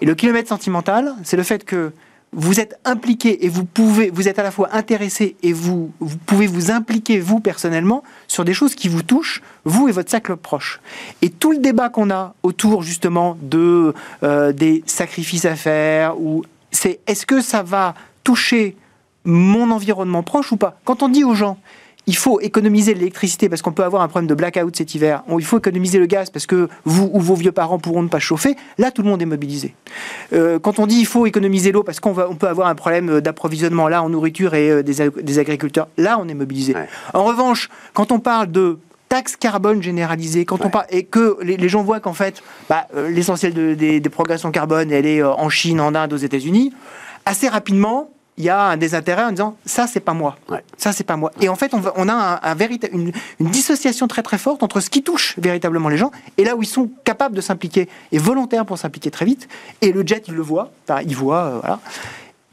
[0.00, 1.92] Et le kilomètre sentimental, c'est le fait que
[2.34, 5.92] vous êtes impliqué et vous pouvez, vous êtes à la fois intéressé et vous,
[6.26, 10.36] pouvez vous impliquer vous personnellement sur des choses qui vous touchent, vous et votre cercle
[10.36, 10.80] proche.
[11.20, 16.42] Et tout le débat qu'on a autour justement de euh, des sacrifices à faire ou
[16.70, 18.76] c'est est-ce que ça va toucher
[19.24, 20.80] mon environnement proche ou pas?
[20.84, 21.58] Quand on dit aux gens
[22.06, 25.22] il faut économiser l'électricité parce qu'on peut avoir un problème de blackout cet hiver.
[25.38, 28.18] Il faut économiser le gaz parce que vous ou vos vieux parents pourront ne pas
[28.18, 28.56] chauffer.
[28.78, 29.74] Là, tout le monde est mobilisé.
[30.32, 33.20] Euh, quand on dit il faut économiser l'eau parce qu'on on peut avoir un problème
[33.20, 36.74] d'approvisionnement là en nourriture et euh, des, ag- des agriculteurs, là, on est mobilisé.
[36.74, 36.88] Ouais.
[37.14, 38.78] En revanche, quand on parle de
[39.08, 42.86] taxe carbone généralisée, quand on parle et que les, les gens voient qu'en fait, bah,
[42.96, 46.16] euh, l'essentiel de- des, des progressions carbone, elle est euh, en Chine, en Inde, aux
[46.16, 46.72] États-Unis,
[47.26, 50.36] assez rapidement, il y a un désintérêt en disant ça, c'est pas moi.
[50.48, 50.64] Ouais.
[50.78, 51.30] Ça, c'est pas moi.
[51.40, 54.38] Et en fait, on, va- on a un, un véritable- une, une dissociation très très
[54.38, 57.40] forte entre ce qui touche véritablement les gens et là où ils sont capables de
[57.42, 59.48] s'impliquer et volontaires pour s'impliquer très vite.
[59.82, 61.80] Et le jet, il le voit, Enfin, il voit, euh, voilà.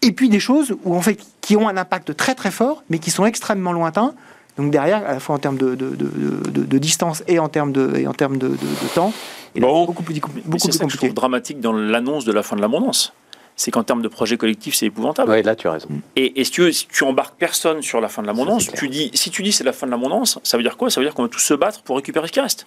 [0.01, 2.99] Et puis des choses où en fait qui ont un impact très très fort, mais
[2.99, 4.13] qui sont extrêmement lointains.
[4.57, 7.47] Donc derrière, à la fois en termes de, de, de- de- de distance et en
[7.47, 9.13] termes de, et en termes de, de- de temps,
[9.55, 9.85] et là, Bon.
[9.85, 11.07] beaucoup plus, beaucoup plus c'est ça que je compliqué.
[11.07, 13.13] trouve dramatique dans l'annonce de la fin de l'abondance.
[13.59, 15.29] C'est qu'en termes de projet collectif, c'est épouvantable.
[15.29, 15.89] Ouais, là, tu as raison.
[16.15, 18.87] Et, et si, tu veux, si tu embarques personne sur la fin de l'abondance, tu
[18.87, 20.89] dis, si tu dis c'est la fin de l'abondance, ça veut dire quoi?
[20.89, 22.63] Ça veut dire qu'on va tous se battre pour récupérer ce qui reste.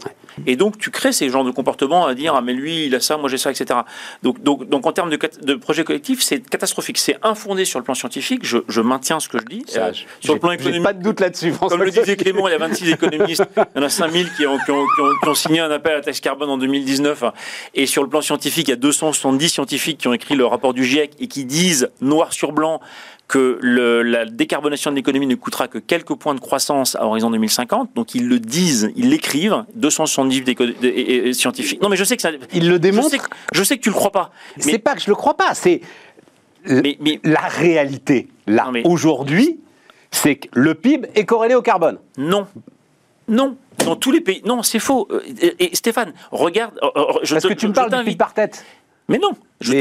[0.46, 3.00] Et donc tu crées ces genres de comportements à dire ah mais lui il a
[3.00, 3.80] ça, moi j'ai ça, etc.
[4.22, 7.94] Donc donc donc en termes de, projet collectif, c'est catastrophique, c'est infondé sur le plan
[7.94, 8.44] scientifique.
[8.44, 9.64] Je, je maintiens ce que je dis.
[9.66, 12.52] Ça, Euh, sur le plan économique, pas de doute là-dessus, comme le disait Clément, il
[12.52, 15.10] y a 26 économistes, il y en a 5000 qui ont, qui, ont, qui, ont,
[15.22, 17.24] qui ont signé un appel à la taxe carbone en 2019.
[17.74, 20.74] Et sur le plan scientifique, il y a 270 scientifiques qui ont écrit le rapport
[20.74, 22.80] du GIEC et qui disent noir sur blanc
[23.28, 27.30] que le- la décarbonation de l'économie ne coûtera que quelques points de croissance à horizon
[27.30, 27.90] 2050.
[27.94, 31.80] Donc ils le disent, ils l'écrivent, 270 d'éco- de- et- et- scientifiques.
[31.80, 32.30] Non mais je sais que ça...
[32.52, 33.08] Il le Je démontre.
[33.10, 34.32] sais, que- je sais que tu le crois pas.
[34.58, 35.80] C'est Mais, pas que je le crois pas, c'est
[36.66, 38.28] mais, mais la réalité.
[38.46, 39.58] Là, mais- aujourd'hui,
[40.10, 41.98] c'est que le PIB est corrélé au carbone.
[42.18, 42.46] Non.
[43.28, 43.56] Non.
[43.84, 44.42] Dans tous les pays.
[44.44, 45.08] Non, c'est faux.
[45.10, 46.74] Euh, Et, et Stéphane, regarde.
[46.82, 48.64] euh, euh, je Parce te- que tu me parles du PIB par tête.
[49.08, 49.72] Mais non, je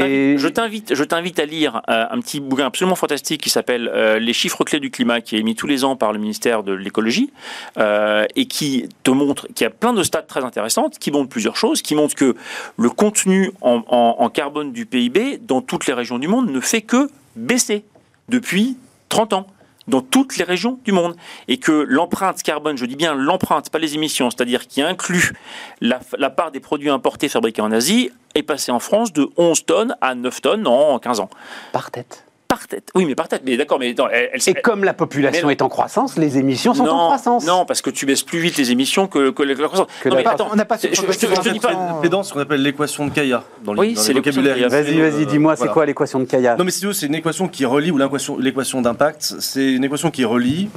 [0.48, 1.02] t'invite- je
[1.40, 4.90] à lire euh, un petit bouquin absolument fantastique qui s'appelle euh, Les chiffres clés du
[4.90, 7.32] climat, qui est émis tous les ans par le ministère de l'écologie
[7.78, 11.56] euh, et qui te montre, qui a plein de stats très intéressantes, qui montrent plusieurs
[11.56, 12.34] choses, qui montrent que
[12.76, 16.60] le contenu en, en- en carbone du PIB dans toutes les régions du monde ne
[16.60, 17.84] fait que baisser
[18.28, 18.76] depuis
[19.08, 19.46] 30 ans
[19.88, 21.16] dans toutes les régions du monde
[21.48, 25.32] et que l'empreinte carbone, je dis bien l'empreinte, pas les émissions, c'est-à-dire qui inclut
[25.80, 29.64] la, la part des produits importés fabriqués en Asie, est passée en France de 11
[29.66, 31.30] tonnes à 9 tonnes en 15 ans.
[31.72, 32.24] Par tête.
[32.48, 32.90] Par tête.
[32.94, 33.40] Oui, mais par tête.
[33.46, 36.36] Mais d'accord, mais attends, elle, elle- Et comme la population Mais- est en croissance, les
[36.36, 37.46] émissions sont en croissance.
[37.46, 39.86] non, parce que tu baisses plus vite les émissions que, que la croissance.
[40.02, 41.60] Que non, la mais attends, On n'a pas je, je- je te- je te dis
[41.60, 41.96] pas.
[42.00, 44.68] Plaidant ce qu'on appelle l'équation de Kaya dans, Oui, dans c'est les l'équation de vocabulaires.
[44.70, 44.82] Kaya.
[44.82, 45.72] Vas-y, vas-y, Euh, dis-moi, c'est voilà.
[45.72, 46.56] quoi l'équation de Kaya?
[46.56, 49.72] Non, mais si tu veux, c'est une équation qui relie, ou l'équation l'équation d'impact, c'est
[49.72, 50.68] une équation qui relie,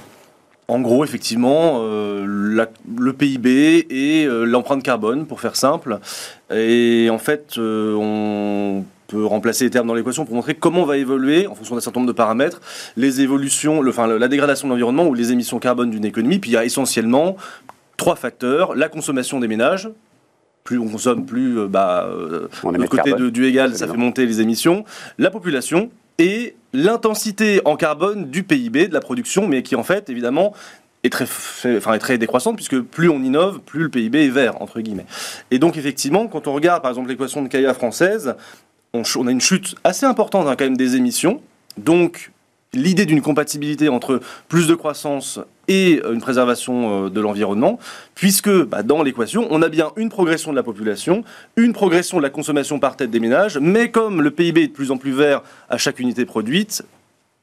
[0.67, 5.99] en gros, effectivement, euh, la- le PIB et euh, l'empreinte carbone, pour faire simple.
[6.53, 10.97] Et en fait, euh, on peut remplacer les termes dans l'équation pour montrer comment va
[10.97, 12.59] évoluer, en fonction d'un certain nombre de paramètres,
[12.97, 16.39] les évolutions, le, enfin, la dégradation de l'environnement ou les émissions carbone d'une économie.
[16.39, 17.37] Puis il y a essentiellement
[17.97, 18.73] trois facteurs.
[18.75, 19.89] La consommation des ménages.
[20.63, 22.09] Plus on consomme, plus bah,
[22.63, 24.83] On de côté de- du égal, ça fait monter les émissions.
[25.19, 30.09] La population et l'intensité en carbone du PIB, de la production, mais qui en fait,
[30.09, 30.53] évidemment,
[31.03, 31.25] est très,
[31.77, 35.05] enfin, est très décroissante, puisque plus on innove, plus le PIB est vert, entre guillemets.
[35.51, 38.35] Et donc, effectivement, quand on regarde, par exemple, l'équation de Kaya française,
[38.93, 41.41] on, a une chute assez importante hein, quand même des émissions.
[41.77, 42.31] Donc,
[42.73, 47.79] l'idée d'une compatibilité entre plus de croissance et une préservation euh, de l'environnement,
[48.13, 51.23] puisque bah, dans l'équation, on a bien une progression de la population,
[51.57, 54.73] une progression de la consommation par tête des ménages, mais comme le PIB est de
[54.73, 56.83] plus en plus vert à chaque unité produite,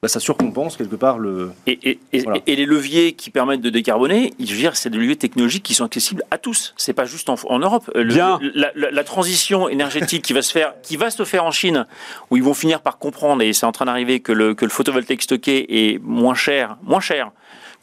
[0.03, 1.53] bah, ça surcompense quelque part le.
[1.65, 5.73] Et, les leviers qui permettent de décarboner, je veux dire, c'est des leviers technologiques qui
[5.73, 6.73] sont accessibles à tous.
[6.75, 7.89] C'est pas juste en, Europe.
[7.97, 8.37] Bien.
[8.53, 11.87] La, transition énergétique qui va se faire, qui va se faire en Chine,
[12.29, 14.71] où ils vont finir par comprendre, et c'est en train d'arriver que le, que le
[14.71, 17.31] photovoltaïque stocké est moins cher, moins cher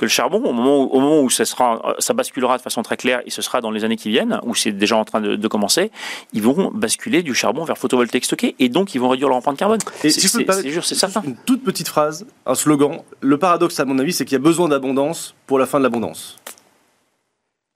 [0.01, 2.81] que le charbon, au moment où, au moment où ça, sera, ça basculera de façon
[2.83, 5.21] très claire, et ce sera dans les années qui viennent, où c'est déjà en train
[5.21, 5.91] de, commencer,
[6.33, 9.59] ils vont basculer du charbon vers photovoltaïque stocké, et donc ils vont réduire leur empreinte
[9.59, 9.79] carbone.
[10.03, 11.23] Et c'est c'est certain.
[11.23, 13.01] Une toute petite phrase, un slogan.
[13.21, 15.83] Le paradoxe, à mon avis, c'est qu'il y a besoin d'abondance pour la fin de
[15.83, 16.39] l'abondance.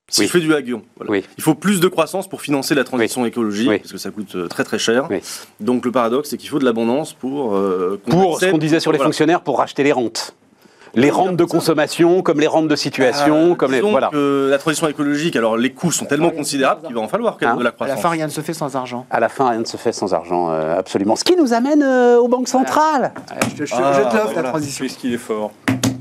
[0.08, 3.68] Si je fais du haguion, il faut plus de croissance pour financer la transition écologique,
[3.68, 5.08] parce que ça coûte euh, très très cher.
[5.60, 7.54] Donc le paradoxe, c'est qu'il faut de l'abondance pour...
[7.54, 10.34] Euh, pour ce qu'on disait sur les fonctionnaires, pour racheter les rentes
[10.94, 14.10] les rentes de consommation, comme les rentes de situation, ah, comme les voilà.
[14.10, 17.56] Que la transition écologique, alors les coûts sont tellement considérables qu'il va en falloir hein
[17.56, 17.92] de la croissance.
[17.92, 19.06] À la fin, rien ne se fait sans argent.
[19.10, 21.16] À la fin, rien ne se fait sans argent, euh, absolument.
[21.16, 23.12] Ce qui nous amène euh, aux banques centrales.
[23.56, 24.86] Je, je, ah, te l'offre la transition.
[24.86, 25.52] qu'il est fort.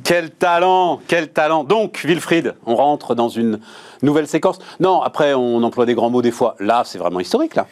[0.04, 1.64] Quel talent, quel talent.
[1.64, 3.60] Donc, Wilfried, on rentre dans une
[4.02, 4.60] nouvelle séquence.
[4.80, 6.56] Non, après, on emploie des grands mots des fois.
[6.60, 7.68] Là, c'est vraiment historique, là.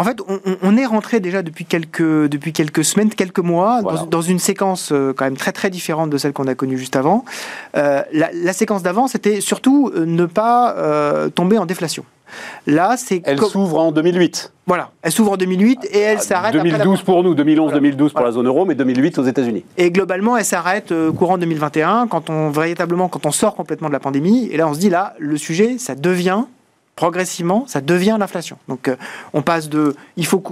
[0.00, 0.18] En fait,
[0.62, 5.12] on, est rentré déjà depuis quelques, depuis quelques semaines, quelques mois, dans, une séquence euh,
[5.14, 7.26] quand même très très différente de celle qu'on a connue juste avant.
[7.76, 10.74] Euh, la, séquence d'avant, c'était surtout euh, ne pas
[11.34, 12.04] tomber en déflation.
[12.66, 14.52] Là, c'est elle s'ouvre en 2008.
[14.66, 16.54] Voilà, elle s'ouvre en 2008 et elle s'arrête.
[16.54, 19.64] 2012 pour nous, 2011-2012 pour la zone euro, mais 2008 aux États-Unis.
[19.76, 24.00] Et globalement, elle s'arrête courant 2021 quand on véritablement quand on sort complètement de la
[24.00, 24.48] pandémie.
[24.50, 26.44] Et là, on se dit là, le sujet, ça devient
[27.00, 28.58] progressivement, ça devient l'inflation.
[28.68, 28.96] Donc, euh,
[29.32, 30.44] on passe de, il faut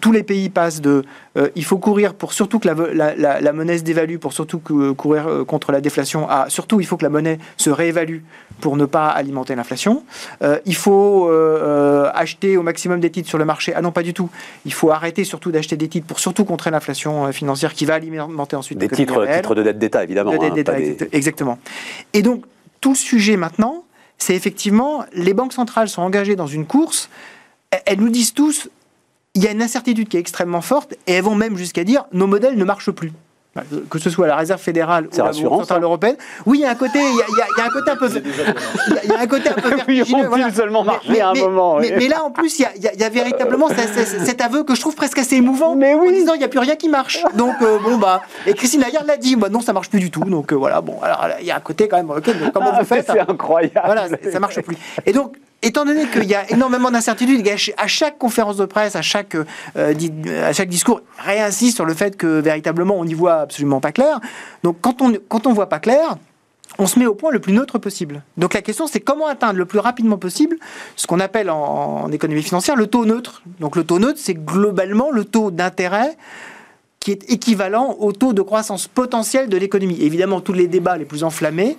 [0.00, 1.04] tous les pays passent de,
[1.36, 5.44] euh, il faut courir pour surtout que la, monnaie se dévalue, pour surtout courir euh,
[5.44, 8.22] contre la déflation, à surtout il faut que la monnaie se réévalue
[8.60, 10.02] pour ne pas alimenter l'inflation.
[10.66, 11.30] il faut
[12.12, 13.72] acheter au maximum des titres sur le marché.
[13.76, 14.30] Ah non, pas du tout.
[14.64, 18.56] Il faut arrêter surtout d'acheter des titres pour surtout contrer l'inflation financière qui va alimenter
[18.56, 20.32] ensuite des titres, titres de dette d'État évidemment.
[20.32, 21.58] De dette hein, d'État, exactement.
[22.14, 22.44] Et donc
[22.80, 23.83] tout le sujet maintenant,
[24.18, 27.08] c'est effectivement, les banques centrales sont engagées dans une course,
[27.86, 28.68] elles nous disent tous,
[29.34, 32.04] il y a une incertitude qui est extrêmement forte, et elles vont même jusqu'à dire,
[32.12, 33.12] nos modèles ne marchent plus
[33.88, 36.16] que ce soit la réserve fédérale ou la Banque centrale européenne.
[36.46, 38.08] Oui, il y a un côté, il y a, un côté un peu,
[39.04, 41.78] il y a un côté un peu oui, on seulement marcher mais, à un moment.
[41.78, 45.36] Mais, là, en plus, il y a, véritablement cet aveu que je trouve presque assez
[45.36, 46.08] émouvant, mais oui.
[46.08, 47.22] en disant il n'y a plus rien qui marche.
[47.34, 50.10] Donc euh, bon bah, et Christine Lagarde l'a dit, bah, non, ça marche plus du
[50.10, 50.24] tout.
[50.24, 52.10] Donc euh, voilà, bon, alors il y a un côté quand même,
[52.52, 53.80] comment vous faites C'est incroyable.
[53.84, 54.76] Voilà, ça marche plus.
[55.06, 57.46] Et donc étant donné qu'il y a énormément d'incertitudes,
[57.76, 59.94] à chaque conférence de presse, à chaque, euh,
[60.44, 64.20] à chaque discours, réinsiste sur le fait que véritablement on n'y voit absolument pas clair.
[64.62, 66.16] Donc quand on quand on voit pas clair,
[66.78, 68.22] on se met au point le plus neutre possible.
[68.36, 70.56] Donc la question, c'est comment atteindre le plus rapidement possible
[70.96, 73.42] ce qu'on appelle en, économie financière le taux neutre.
[73.60, 76.16] Donc le taux neutre, c'est globalement le taux d'intérêt
[77.00, 80.00] qui est équivalent au taux de croissance potentielle de l'économie.
[80.00, 81.76] Évidemment, tous les débats les plus enflammés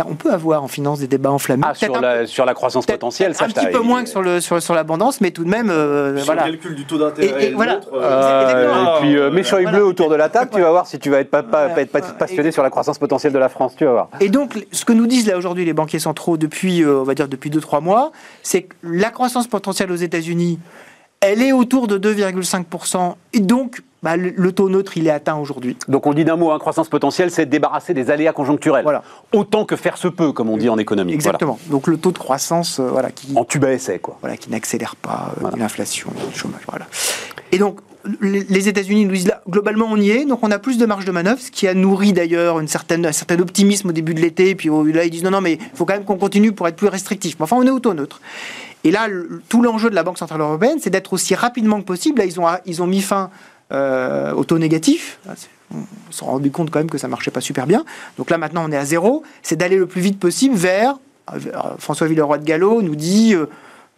[0.00, 1.62] car on peut avoir en finance des débats enflammés.
[1.66, 4.40] Ah, sur, la, sur, la, croissance potentielle, ça Un petit peu moins que sur, le,
[4.40, 5.68] sur, sur l'abondance, mais tout de même.
[5.68, 6.46] Euh, sur voilà.
[6.46, 7.48] le calcul du taux d'intérêt.
[7.48, 7.80] Et, voilà.
[7.92, 10.98] Euh, euh, et puis, euh, mets bleu autour de la table, tu vas voir si
[10.98, 13.84] tu vas être, pas, pas, être passionné sur la croissance potentielle de la France, tu
[13.84, 14.08] vas voir.
[14.20, 17.28] Et donc, ce que nous disent là aujourd'hui les banquiers centraux depuis, on va dire,
[17.28, 18.10] depuis 2-3 mois,
[18.42, 20.58] c'est que la croissance potentielle aux États-Unis,
[21.20, 23.16] elle est autour de 2,5%.
[23.34, 25.76] Et donc, bah, le, taux neutre, il est atteint aujourd'hui.
[25.88, 28.82] Donc on dit d'un mot, hein, croissance potentielle, c'est débarrasser des aléas conjoncturels.
[28.82, 29.02] Voilà.
[29.32, 31.12] Autant que faire se peut, comme on dit en économie.
[31.12, 31.58] Exactement.
[31.66, 33.36] Donc le taux de croissance, euh, voilà, qui...
[33.36, 34.16] En tube à essai, quoi.
[34.20, 36.86] Voilà, qui n'accélère pas euh, l'inflation, le chômage, voilà.
[37.52, 37.80] Et donc,
[38.22, 41.04] les États-Unis nous disent là, globalement, on y est, donc on a plus de marge
[41.04, 44.20] de manœuvre, ce qui a nourri d'ailleurs une certaine, un certain optimisme au début de
[44.20, 44.54] l'été.
[44.54, 46.66] Puis oh, là, ils disent non, non, mais il faut quand même qu'on continue pour
[46.68, 47.36] être plus restrictif.
[47.38, 48.20] Mais enfin, on est au taux neutre.
[48.84, 49.08] Et là,
[49.50, 52.18] tout l'enjeu de la Banque Centrale Européenne, c'est d'être aussi rapidement que possible.
[52.18, 53.30] Là, ils ont, ils ont mis fin
[53.72, 55.18] euh, au taux négatif.
[55.72, 57.84] On s'est rendu compte quand même que ça marchait pas super bien.
[58.18, 59.22] Donc là maintenant on est à zéro.
[59.42, 60.96] C'est d'aller le plus vite possible vers.
[61.32, 61.38] Euh,
[61.78, 63.34] François Villeroy de Gallo nous dit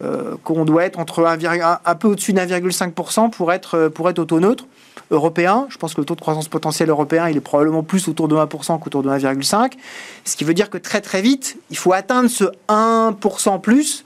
[0.03, 4.39] euh, qu'on doit être entre un, peu au-dessus d'1,5% pour être, pour être au taux
[4.39, 4.65] neutre
[5.11, 5.65] européen.
[5.69, 8.35] Je pense que le taux de croissance potentielle européen, il est probablement plus autour de
[8.35, 9.71] 1% qu'autour de 1,5%.
[10.25, 14.05] Ce qui veut dire que très très vite, il faut atteindre ce 1% plus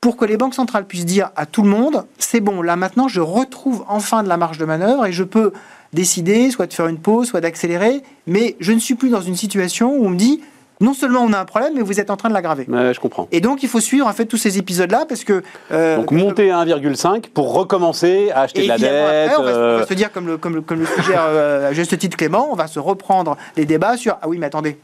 [0.00, 3.08] pour que les banques centrales puissent dire à tout le monde, c'est bon, là maintenant
[3.08, 5.52] je retrouve enfin de la marge de manœuvre et je peux
[5.92, 9.36] décider soit de faire une pause, soit d'accélérer, mais je ne suis plus dans une
[9.36, 10.40] situation où on me dit
[10.80, 12.64] non seulement on a un problème, mais vous êtes en train de l'aggraver.
[12.66, 13.28] Ouais, je comprends.
[13.32, 16.50] Et donc il faut suivre en fait tous ces épisodes-là parce que euh, Donc monter
[16.50, 18.90] à 1,5 pour recommencer à acheter de la dette.
[18.90, 21.24] après, on, va, on va euh, se dire comme le, comme le, comme le suggère
[21.26, 24.46] euh, à juste titre Clément, on va se reprendre les débats sur ah oui mais
[24.46, 24.78] attendez.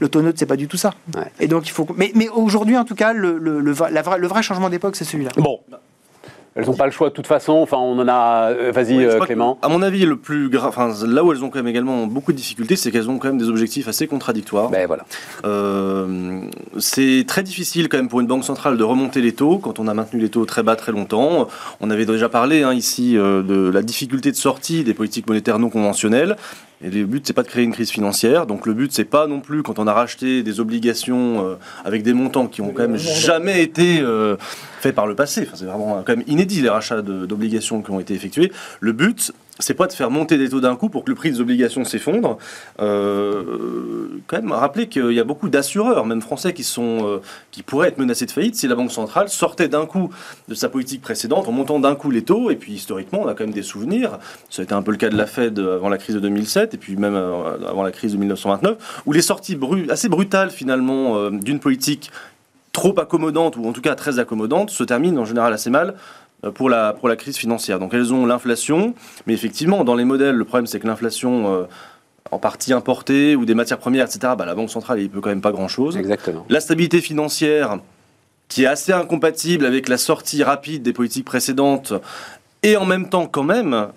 [0.00, 0.92] L'autoneutre, c'est pas du tout ça.
[1.16, 1.22] Ouais.
[1.40, 1.86] Et donc, il faut.
[1.96, 4.68] Mais, mais aujourd'hui, en tout cas, le, le, le, vrai- la vraie- le vrai changement
[4.70, 5.30] d'époque, c'est celui-là.
[5.36, 5.60] Bon.
[6.58, 7.52] Elles n'ont pas le choix de toute façon.
[7.52, 8.50] Enfin, on en a.
[8.50, 9.58] euh, Vas-y, Oui, euh, que, Clément.
[9.60, 12.32] à mon avis, le plus grave, enfin, là où elles ont quand même également beaucoup
[12.32, 14.70] de difficultés, c'est qu'elles ont quand même des objectifs assez contradictoires.
[14.70, 15.04] Ben voilà.
[15.44, 16.40] Euh,
[16.78, 19.86] c'est très difficile quand même pour une banque centrale de remonter les taux quand on
[19.88, 21.46] a maintenu les taux très bas très longtemps.
[21.80, 25.68] On avait déjà parlé hein, ici de la difficulté de sortie des politiques monétaires non
[25.70, 26.36] conventionnelles.
[26.82, 28.46] Et le but, c'est pas de créer une crise financière.
[28.46, 32.02] Donc le but, c'est pas non plus quand on a racheté des obligations euh, avec
[32.02, 34.36] des montants qui ont quand même jamais été euh,
[34.80, 35.48] faits par le passé.
[35.54, 38.52] C'est vraiment euh, quand même inédit les rachats d'obligations qui ont été effectués.
[38.80, 41.30] Le but, c'est pas de faire monter des taux d'un coup pour que le prix
[41.30, 42.38] des obligations s'effondre.
[42.80, 47.18] Euh, quand même, rappeler qu'il y a beaucoup d'assureurs, même français, qui, sont, euh,
[47.50, 50.10] qui pourraient être menacés de faillite si la Banque centrale sortait d'un coup
[50.48, 52.50] de sa politique précédente en montant d'un coup les taux.
[52.50, 54.18] Et puis historiquement, on a quand même des souvenirs.
[54.50, 56.74] Ça a été un peu le cas de la Fed avant la crise de 2007
[56.74, 61.30] et puis même euh, avant la crise de 1929, où les sorties assez brutales finalement
[61.30, 62.10] d'une politique
[62.72, 65.94] trop accommodante, ou en tout cas très accommodante, se terminent en général assez mal
[66.54, 67.78] pour la, pour la crise financière.
[67.78, 68.94] Donc elles ont l'inflation,
[69.26, 71.64] mais effectivement, dans les modèles, le problème c'est que l'inflation, euh,
[72.30, 75.30] en partie importée, ou des matières premières, etc., bah, la Banque centrale, il peut quand
[75.30, 75.96] même pas grand-chose.
[75.96, 76.44] Exactement.
[76.48, 77.78] La stabilité financière,
[78.48, 81.92] qui est assez incompatible avec la sortie rapide des politiques précédentes,
[82.62, 83.88] et en même temps quand même,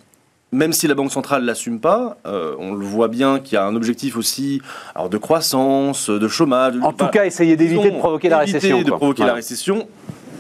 [0.52, 3.66] même si la Banque centrale l'assume pas, euh, on le voit bien qu'il y a
[3.66, 4.62] un objectif aussi
[4.96, 6.76] alors de croissance, de chômage.
[6.82, 8.82] En tout bah, cas, essayer d'éviter de provoquer la récession.
[8.82, 8.98] de quoi.
[8.98, 9.34] provoquer Voilà.
[9.34, 9.88] la récession.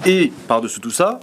[0.05, 1.19] Et par-dessus tout ça,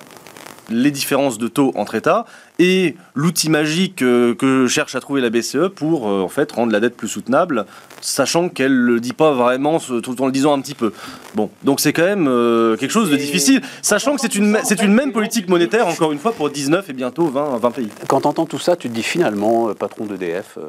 [0.69, 2.25] les différences de taux entre États
[2.59, 6.73] et l'outil magique euh, que cherche à trouver la BCE pour euh, en fait rendre
[6.73, 7.67] la dette plus soutenable,
[8.01, 10.93] sachant qu'elle ne le dit pas vraiment ce- tout en le disant un petit peu.
[11.35, 14.83] Bon, donc c'est quand même euh, quelque chose de difficile, sachant que c'est une, c'est
[14.83, 17.89] une même politique monétaire, encore une fois, pour 19 et bientôt 20, 20 pays.
[18.09, 20.59] Quand tu entends tout ça, tu te dis finalement, patron d'EDF.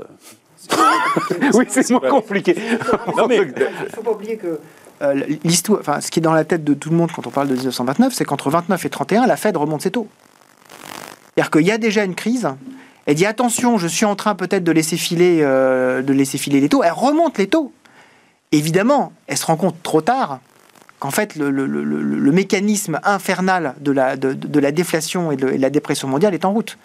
[1.53, 2.55] oui, c'est moins compliqué.
[3.15, 4.59] Non, mais Il ne faut pas oublier que
[5.01, 7.29] euh, l'histoire, enfin, ce qui est dans la tête de tout le monde quand on
[7.29, 10.07] parle de 1929, c'est qu'entre 29 et 31, la Fed remonte ses taux.
[11.35, 12.49] C'est-à-dire qu'il y a déjà une crise.
[13.05, 16.59] Elle dit attention, je suis en train peut-être de laisser filer, euh, de laisser filer
[16.59, 16.83] les taux.
[16.83, 17.71] Elle remonte les taux.
[18.51, 20.39] Évidemment, elle se rend compte trop tard
[20.99, 21.51] qu'en fait le,
[22.31, 26.33] mécanisme infernal de la, de, de la déflation et de, et de la dépression mondiale
[26.33, 26.77] est en route.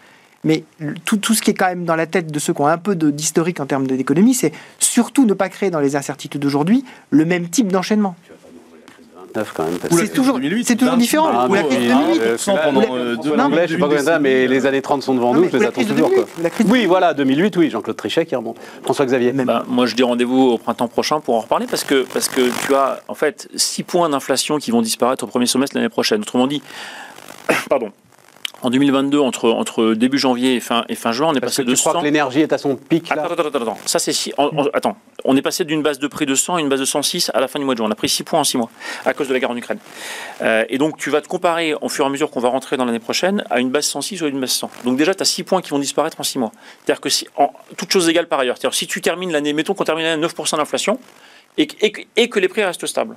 [0.45, 0.65] Mais
[1.05, 2.79] tout, tout ce qui est quand même dans la tête de ceux qui ont un
[2.79, 6.85] peu de- d'historique en termes d'économie, c'est surtout ne pas créer dans les incertitudes d'aujourd'hui
[7.11, 8.17] le même type d'enchaînement.
[9.91, 11.31] C'est toujours- de 2008, c'est toujours différent.
[11.33, 12.21] Ah, Ou la crise de mais, 2008.
[12.21, 14.21] euh, Sans là, pendant, les- euh, deux- en anglais, je sais pas combien de temps,
[14.21, 16.09] mais les années 30 sont devant Non, nous, mais je les attends toujours.
[16.11, 16.25] quoi.
[16.25, 18.59] 2008, la crise de Oui, voilà, 2008, oui, Jean-Claude Trichet qui remonte.
[18.83, 19.33] François-Xavier.
[19.33, 22.29] Même- Ben, moi, je dis rendez-vous au printemps prochain pour en reparler parce que, parce
[22.29, 25.89] que tu as en fait 6 points d'inflation qui vont disparaître au premier semestre l'année
[25.89, 26.21] prochaine.
[26.21, 26.61] Autrement dit,
[27.71, 27.89] pardon,
[28.63, 31.65] en 2022, entre, entre début janvier et fin, et fin juin, on est Parce passé
[31.65, 31.99] que de tu crois 100.
[32.01, 33.79] que l'énergie est à son pic là Attends, attends, attends, attends.
[33.87, 34.97] Ça, c'est si- en- attends.
[35.25, 37.41] On est passé d'une base de prix de 100 à une base de 106 à
[37.41, 37.87] la fin du mois de juin.
[37.89, 38.71] On a pris 6 points en 6 mois
[39.05, 39.79] à cause de la guerre en Ukraine.
[40.43, 42.77] Euh, et donc, tu vas te comparer au fur et à mesure qu'on va rentrer
[42.77, 44.71] dans l'année prochaine à une base 106 ou à une base 100.
[44.85, 46.53] Donc, déjà, tu as 6 points qui vont disparaître en 6 mois.
[46.85, 49.75] C'est-à-dire que si, en toutes choses égales par ailleurs, c'est-à-dire si tu termines l'année, mettons
[49.75, 50.99] qu'on termine l'année à 9% d'inflation
[51.59, 53.17] et, et, et que les prix restent stables,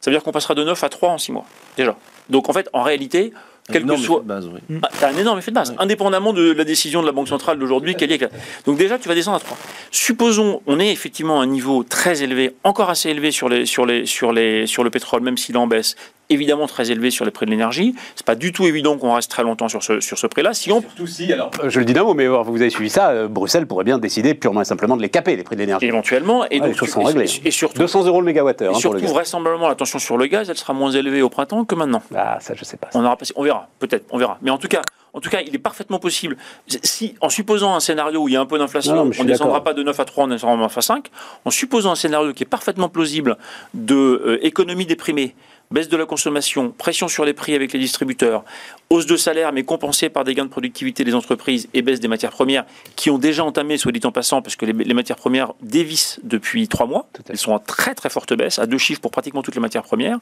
[0.00, 1.44] ça veut dire qu'on passera de 9 à 3 en 6 mois,
[1.76, 1.96] déjà.
[2.30, 3.32] Donc, en fait, en réalité,
[3.72, 4.22] quel que soit.
[4.24, 4.78] base, oui.
[4.82, 7.58] Ah, T'as un énorme effet de base, indépendamment de la décision de la Banque centrale
[7.58, 8.30] d'aujourd'hui, qu'elle y est.
[8.64, 9.56] Donc déjà, tu vas descendre à 3.
[9.90, 13.84] Supposons, on est effectivement à un niveau très élevé, encore assez élevé sur, les, sur,
[13.86, 15.96] les, sur, les, sur le pétrole, même s'il en baisse,
[16.28, 17.94] évidemment très élevé sur les prix de l'énergie.
[18.14, 20.54] C'est pas du tout évident qu'on reste très longtemps sur ce, sur ce prix-là.
[20.54, 21.50] Si on, Surtout si, alors.
[21.62, 23.98] euh, Je le dis d'un mot, mais vous avez suivi ça, euh, Bruxelles pourrait bien
[23.98, 25.86] décider purement et simplement de les caper, les prix de l'énergie.
[25.86, 27.30] éventuellement, et, Ouais, donc, les choses sont et- réglées.
[27.44, 30.16] et surtout, 200 euros le mégawattheure et hein, pour le surtout vraisemblablement, la tension sur
[30.16, 32.02] le gaz, elle sera moins élevée au printemps que maintenant.
[32.14, 32.88] Ah, ça, je sais pas.
[32.94, 34.38] On aura passé, on verra, peut-être, on verra.
[34.42, 36.36] Mais en tout cas, en tout cas, il est parfaitement possible.
[36.82, 39.64] Si, en supposant un scénario où il y a un peu d'inflation, on ne descendra
[39.64, 41.08] pas de 9 à 3, on descendra de 9 à 5.
[41.46, 43.38] En supposant un scénario qui est parfaitement plausible
[43.72, 45.34] de euh, économie déprimée,
[45.70, 48.44] baisse de la consommation, pression sur les prix avec les distributeurs,
[48.88, 52.06] hausse de salaire mais compensée par des gains de productivité des entreprises et baisse des
[52.08, 55.16] matières premières qui ont déjà entamé, soit dit en passant, parce que les, les matières
[55.16, 57.08] premières dévissent depuis trois mois.
[57.28, 59.82] Elles sont en très très forte baisse, à deux chiffres pour pratiquement toutes les matières
[59.82, 60.18] premières.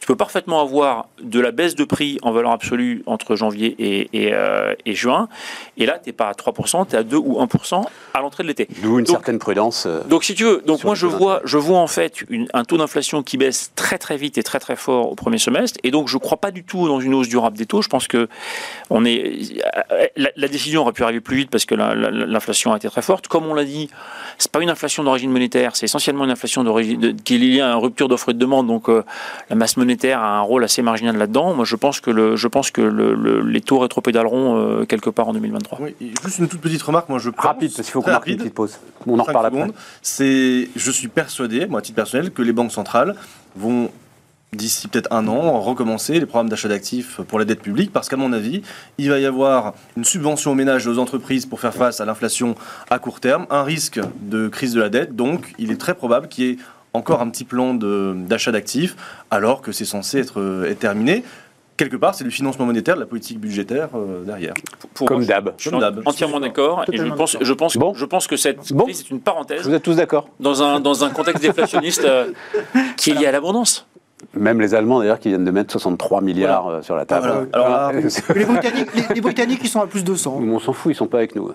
[0.00, 4.08] Tu peux parfaitement avoir de la baisse de prix en valeur absolue entre janvier et,
[4.12, 5.28] et, euh, et juin.
[5.78, 7.82] Et là, tu n'es pas à 3%, tu es à 2 ou 1%
[8.14, 8.68] à l'entrée de l'été.
[8.82, 9.86] D'où une Donc- certaine prudence.
[9.86, 12.64] euh, Donc, si tu veux, donc moi je vois, je vois en fait une- un
[12.64, 15.90] taux d'inflation qui baisse très très vite et très très fort au premier semestre, et
[15.90, 17.80] donc je ne crois pas du tout dans une hausse durable des taux.
[17.82, 18.28] Je pense que
[18.90, 19.38] on est,
[20.16, 22.88] la, la décision aurait pu arriver plus vite parce que la- la- l'inflation a été
[22.88, 23.28] très forte.
[23.28, 23.88] Comme on l'a dit,
[24.38, 27.60] c'est pas une inflation d'origine monétaire, c'est essentiellement une inflation d'origine de- qui est liée
[27.60, 28.66] à une rupture d'offre et de demande.
[28.66, 29.02] Donc euh,
[29.50, 31.54] la masse monétaire a un rôle assez marginal là-dedans.
[31.54, 35.10] Moi, je pense que le, je pense que le- le- les taux rétropédaleront euh, quelque
[35.10, 35.78] part en 2023.
[35.80, 38.10] Oui, et juste une toute petite remarque, moi je pense, Rapide, parce qu'il faut qu'on
[38.10, 38.78] marque une rapide, petite pause.
[39.06, 39.66] On en reparle après.
[40.00, 43.14] C'est, je suis persuadé, moi à titre personnel, que les banques centrales
[43.56, 43.90] vont
[44.54, 48.18] d'ici peut-être un an recommencer les programmes d'achat d'actifs pour la dette publique parce qu'à
[48.18, 48.60] mon avis,
[48.98, 52.04] il va y avoir une subvention aux ménages et aux entreprises pour faire face à
[52.04, 52.54] l'inflation
[52.90, 56.28] à court terme, un risque de crise de la dette, donc il est très probable
[56.28, 56.56] qu'il y ait
[56.92, 58.94] encore un petit plan de- d'achat d'actifs
[59.30, 61.24] alors que c'est censé être, euh, être terminé.
[61.78, 64.52] Quelque part, c'est du financement monétaire, de la politique budgétaire euh, derrière.
[64.92, 65.54] Pour Comme d'hab.
[65.56, 66.84] Je suis entièrement d'accord.
[66.92, 67.94] Et je pense, je pense, Bon.
[67.94, 68.84] je pense que cette Bon.
[68.84, 72.30] crise est une parenthèse Vous êtes tous d'accord dans un, dans un contexte déflationniste euh,
[72.98, 73.86] qui est lié à l'abondance.
[74.34, 77.26] Même les Allemands, d'ailleurs, qui viennent de mettre 63 milliards euh, sur la table.
[77.26, 77.46] Voilà.
[77.52, 77.92] Alors là,
[78.34, 80.40] Les Britanniques, les, les Britanniques, ils sont à plus de 100.
[80.40, 81.50] on s'en fout, ils sont pas avec nous.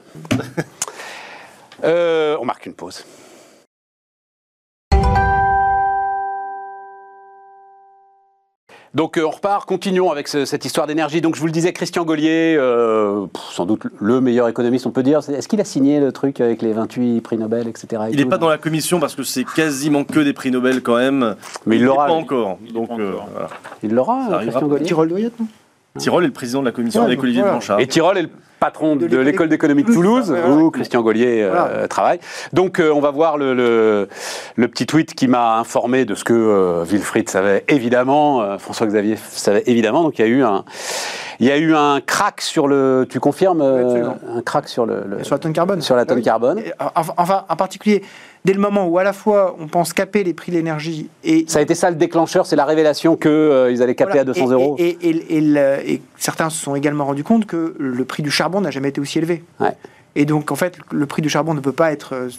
[1.83, 3.05] Euh, on marque une pause.
[8.97, 11.21] Donc euh, on repart, continuons avec ce- cette histoire d'énergie.
[11.21, 15.03] Donc je vous le disais, Christian Gaulier, euh, sans doute le meilleur économiste, on peut
[15.03, 15.19] dire.
[15.19, 18.01] Est-ce qu'il a signé le truc avec les 28 prix Nobel, etc.
[18.07, 20.81] et Il n'est pas dans la commission parce que c'est quasiment que des prix Nobel
[20.81, 21.35] quand même.
[21.67, 22.57] Mais il l'aura, pas encore.
[22.65, 23.49] Il Donc pas euh, voilà.
[23.83, 25.45] Il l'aura, Christian Gaulier Doyette, non?
[25.97, 27.57] Tyrol est le président de la commission Ouais, avec Olivier voilà.
[27.57, 27.79] Blanchard.
[27.79, 28.29] Et Tyrol est le
[28.59, 32.19] patron de, De l'école d'économie de Toulouse, où Christian Gaulier euh, travaille.
[32.53, 34.07] Donc euh, on va voir le, le-
[34.55, 39.15] le petit tweet qui m'a informé de ce que euh, Wilfried savait évidemment, euh, François-Xavier
[39.29, 40.01] savait évidemment.
[40.03, 40.63] Donc il y a eu un,
[41.39, 45.03] il y a eu un crack sur le, tu confirmes, euh, un crack sur le,
[45.05, 45.81] le- Sur la tonne carbone.
[45.81, 46.23] sur la tonne Ah oui.
[46.23, 46.59] carbone.
[46.59, 48.03] Et, Enfin, enfin, en particulier,
[48.47, 51.43] dès le moment où à la fois on pense caper les prix de l'énergie et
[51.49, 54.21] Ça a été ça le déclencheur, c'est la révélation qu'ils ils allaient caper Voilà.
[54.21, 54.75] à 200 Et- euros.
[54.79, 59.01] Et, certains se sont également rendus compte que le prix du charbon n'a jamais été
[59.01, 59.43] aussi élevé.
[59.59, 59.73] Ouais.
[60.15, 62.29] Et donc, en fait, le prix du charbon ne peut pas être euh,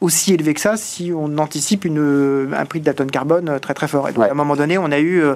[0.00, 3.58] aussi élevé que ça si on anticipe une, un prix de la tonne carbone euh,
[3.58, 4.08] très très fort.
[4.08, 4.28] Et donc, Ouais.
[4.30, 5.34] à un moment donné, on a eu euh,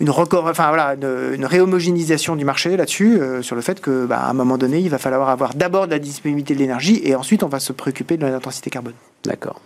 [0.00, 4.06] une, record, enfin, voilà, une, une réhomogénéisation du marché là-dessus, euh, sur le fait que,
[4.06, 7.00] bah, à un moment donné, il va falloir avoir d'abord de la disponibilité de l'énergie
[7.04, 8.94] et ensuite on va se préoccuper de l'intensité carbone.
[9.24, 9.60] D'accord.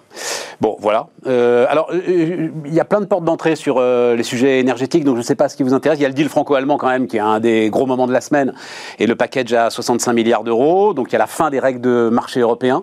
[0.61, 1.09] Bon, voilà.
[1.27, 5.05] Euh, alors, euh, il y a plein de portes d'entrée sur euh, les sujets énergétiques,
[5.05, 5.99] donc je ne sais pas ce qui vous intéresse.
[5.99, 8.13] Il y a le deal franco-allemand quand même, qui est un des gros moments de
[8.13, 8.53] la semaine,
[8.99, 10.95] et le package à 65 milliards d'euros.
[10.95, 12.83] Donc, il y a la fin des règles de marché européen.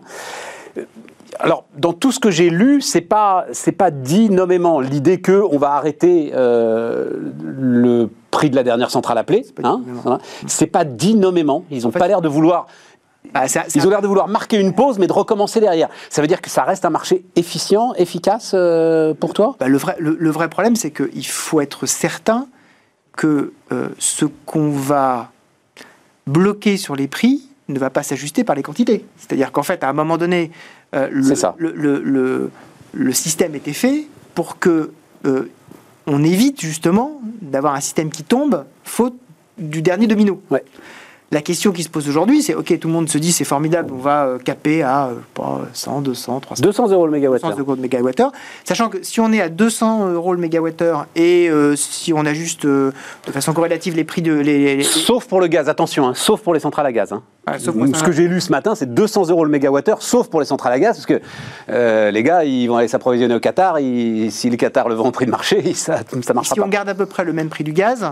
[1.40, 5.44] Alors, dans tout ce que j'ai lu, c'est pas c'est pas dit nommément l'idée que
[5.52, 9.46] on va arrêter le prix de la dernière centrale appelée.
[9.54, 10.20] pas dit Hein, voilà.
[10.48, 11.66] C'est pas dit nommément.
[11.72, 12.68] Ils ont fait, pas l'air de vouloir
[13.34, 15.90] Bah, ils ont l'air de vouloir marquer une pause, mais de recommencer derrière.
[16.10, 19.56] Ça veut dire que ça reste un marché efficient, efficace euh, pour toi?
[19.60, 22.48] Bah, le, vrai, le, le vrai problème, c'est qu'il faut être certain
[23.16, 25.32] que euh, ce qu'on va
[26.28, 29.06] bloquer sur les prix ne va pas s'ajuster par les quantités.
[29.18, 30.52] C'est-à-dire qu'en fait, à un moment donné,
[30.96, 31.56] euh, le, ça.
[33.12, 34.92] système était fait pour que
[36.08, 39.16] on évite justement d'avoir un système qui tombe faute
[39.58, 40.42] du dernier domino.
[40.50, 40.64] Ouais.
[41.32, 43.92] La question qui se pose aujourd'hui, c'est ok, tout le monde se dit c'est formidable,
[43.94, 47.50] on va euh, caper à euh, pas 100, 200, 300 200 euros le mégawattheure.
[47.50, 48.32] 200 euros de mégawattheure.
[48.64, 52.66] Sachant que si on est à 200 euros le mégawattheure et euh, si on ajuste
[52.66, 52.92] euh,
[53.26, 54.34] de façon corrélative les prix de.
[54.34, 57.12] Les, Sauf pour le gaz, attention, hein, sauf pour les centrales à gaz.
[57.12, 57.24] hein.
[57.48, 60.40] Ah, sauf ce que j'ai lu ce matin, c'est 200 euros le mégawattheure, sauf pour
[60.40, 61.22] les centrales à gaz, parce que
[61.70, 63.80] euh, les gars, ils vont aller s'approvisionner au Qatar.
[63.80, 66.64] ils- si le Qatar le vend au prix de marché, ça ça marchera si on
[66.64, 66.70] pas.
[66.70, 68.12] garde à peu près le même prix du gaz,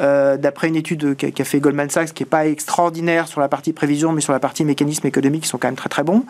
[0.00, 3.48] euh, d'après une étude qu'a qu'a fait Goldman Sachs, qui n'est pas extraordinaire sur la
[3.48, 6.24] partie prévision, mais sur la partie mécanisme économique, qui sont quand même très très bons,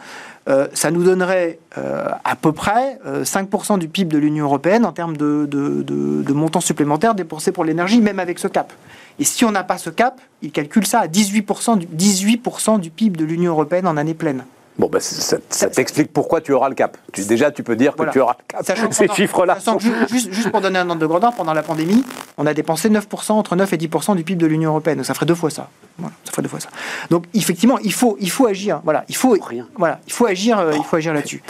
[0.46, 4.84] euh, ça nous donnerait euh, à peu près euh, 5% du PIB de l'Union européenne
[4.84, 8.72] en termes de, montants supplémentaires dépensés pour l'énergie, même avec ce cap.
[9.18, 12.90] Et si on n'a pas ce cap, ils calculent ça à 18% du, 18% du
[12.90, 14.44] PIB de l'Union européenne en année pleine.
[14.76, 16.96] Bon, bah, ça, ça t'explique pourquoi tu auras le cap.
[17.12, 18.12] Tu- déjà, tu peux dire que Voilà.
[18.12, 18.64] tu auras le cap.
[18.66, 19.58] Sachant Ces chiffres-là
[20.10, 22.04] juste, juste pour donner un ordre de grandeur, pendant la pandémie,
[22.38, 24.96] on a dépensé 9%, entre 9 et 10% du PIB de l'Union européenne.
[24.96, 25.68] Donc ça ferait deux fois ça.
[25.98, 26.70] Voilà, ça ferait deux fois ça.
[27.10, 28.80] Donc effectivement, il faut, il faut agir.
[28.82, 29.68] Voilà, il faut, Rien.
[29.76, 31.40] voilà, il faut agir, euh, il faut agir là-dessus.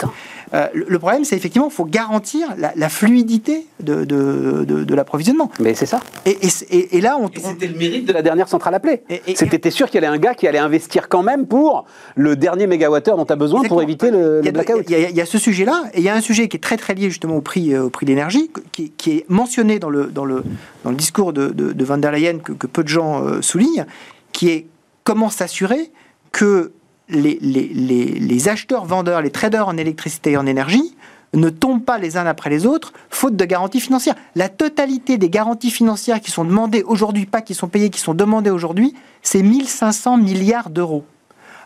[0.53, 4.95] Euh, le, problème, c'est effectivement, il faut garantir la, la fluidité de, de, de- de
[4.95, 5.49] l'approvisionnement.
[5.59, 5.99] Mais c'est ça.
[6.25, 9.01] Et, et, et- et là, on, c'était le mérite de la dernière centrale appelée.
[9.35, 11.85] C'était sûr qu'il y avait un gars qui allait investir quand même pour
[12.15, 14.85] le dernier mégawattheure dont tu as besoin pour éviter le, Il y, le a, blackout.
[14.87, 16.57] il y a- il y a ce sujet-là, et il y a un sujet qui
[16.57, 19.25] est très très lié justement au prix, euh, au prix de l'énergie, qui, qui est
[19.29, 20.43] mentionné dans le, dans le,
[20.83, 23.41] dans le discours de, de, de Van der Leyen, que, que peu de gens euh,
[23.41, 23.85] soulignent,
[24.31, 24.67] qui est
[25.03, 25.91] comment s'assurer
[26.31, 26.71] que
[27.09, 30.95] les, les- les- les acheteurs-vendeurs, les traders en électricité et en énergie
[31.33, 34.15] ne tombent pas les uns après les autres, faute de garanties financières.
[34.35, 38.13] La totalité des garanties financières qui sont demandées aujourd'hui, pas qui sont payées, qui sont
[38.13, 41.03] demandées aujourd'hui, c'est 1500 milliards d'euros.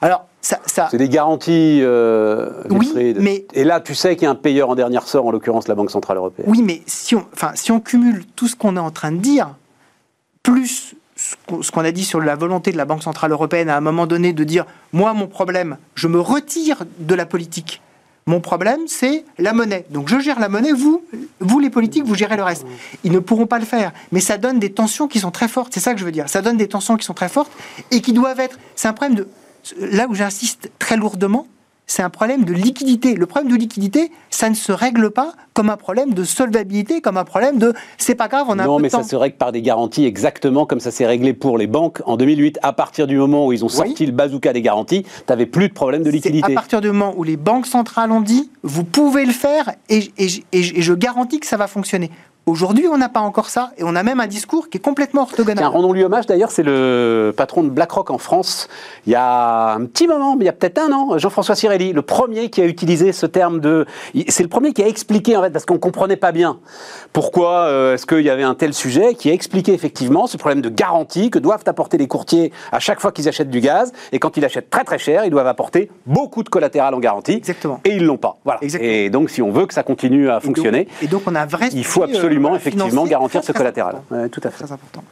[0.01, 4.27] Alors, ça, ça, C'est des garanties, euh, Oui, mais- Et là, tu sais qu'il y
[4.27, 6.47] a un payeur en dernier ressort, en l'occurrence la Banque Centrale Européenne.
[6.49, 9.17] Oui, mais si on, enfin, si on cumule tout ce qu'on est en train de
[9.17, 9.55] dire,
[10.41, 10.95] plus
[11.61, 14.07] ce qu'on- a dit sur la volonté de la Banque Centrale Européenne à un moment
[14.07, 17.81] donné de dire Moi, mon problème, je me retire de la politique.
[18.25, 19.85] Mon problème, c'est la monnaie.
[19.89, 21.03] Donc je gère la monnaie, vous,
[21.39, 22.65] vous les politiques, vous gérez le reste.
[23.03, 23.91] Ils ne pourront pas le faire.
[24.11, 25.73] Mais ça donne des tensions qui sont très fortes.
[25.73, 26.29] C'est ça que je veux dire.
[26.29, 27.51] Ça donne des tensions qui sont très fortes
[27.91, 28.59] et qui doivent être.
[28.75, 29.27] C'est un problème de.
[29.79, 31.47] Là où j'insiste très lourdement,
[31.89, 33.15] c'est un problème de liquidité.
[33.15, 37.17] Le problème de liquidité, ça ne se règle pas comme un problème de solvabilité, comme
[37.17, 39.01] un problème de c'est pas grave, on a un non, peu mais de temps.
[39.01, 42.15] ça se règle par des garanties exactement comme ça s'est réglé pour les banques en
[42.15, 42.59] 2008.
[42.61, 45.67] À partir du moment où ils ont sorti le bazooka des garanties, tu n'avais plus
[45.69, 46.51] de problème de liquidité.
[46.51, 50.11] à partir du moment où les banques centrales ont dit vous pouvez le faire et,
[50.19, 52.11] et- et- et je garantis que ça va fonctionner.
[52.49, 55.21] Aujourd'hui, on n'a pas encore ça et on a même un discours qui est complètement
[55.21, 55.65] orthogonal.
[55.65, 58.67] Rendons-lui hommage d'ailleurs, c'est le patron de BlackRock en France.
[59.05, 61.93] Il y a un petit moment, mais il y a peut-être un an, Jean-François Cirelli,
[61.93, 63.85] le premier qui a utilisé ce terme de.
[64.29, 66.57] C'est le premier qui a expliqué en fait, parce qu'on comprenait pas bien
[67.13, 70.61] pourquoi euh, est-ce qu'il y avait un tel sujet, qui a expliqué effectivement ce problème
[70.61, 73.91] de garantie que doivent apporter les courtiers à chaque fois qu'ils achètent du gaz.
[74.11, 77.33] Et quand ils achètent très très cher, ils doivent apporter beaucoup de collatéral en garantie.
[77.33, 77.79] Exactement.
[77.85, 78.37] Et ils l'ont pas.
[78.43, 78.59] Voilà.
[78.63, 78.91] Exactement.
[78.91, 81.35] Et donc, si on veut que ça continue à Et donc- fonctionner, Et donc, on
[81.35, 81.69] a un vrai.
[81.73, 82.07] il faut euh,
[82.47, 83.95] absolument effectivement garantir ce collatéral.
[84.11, 84.63] Ouais, tout à fait.
[84.63, 85.03] Très important.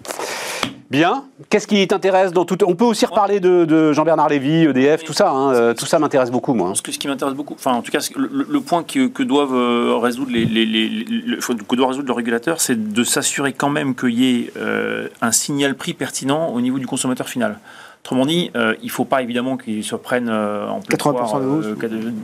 [0.89, 1.25] Bien.
[1.49, 5.11] Qu'est-ce qui t'intéresse dans tout On peut aussi reparler de, de Jean-Bernard Lévy, EDF, tout
[5.11, 5.29] ça.
[5.29, 6.71] hein, euh, tout ça m'intéresse beaucoup, moi.
[6.81, 9.97] que ce qui m'intéresse beaucoup, enfin en tout cas le, point que, que doivent euh,
[9.97, 13.51] résoudre les, les- les- les- le- faut- que doit résoudre le régulateur, c'est de s'assurer
[13.51, 17.59] quand même qu'il y ait euh, un signal prix pertinent au niveau du consommateur final.
[18.07, 21.11] Autrement dit, euh, il ne faut pas évidemment qu'ils se prennent euh, en pleine 80%
[21.11, 21.65] poire, de hausse.
[21.65, 21.75] euh,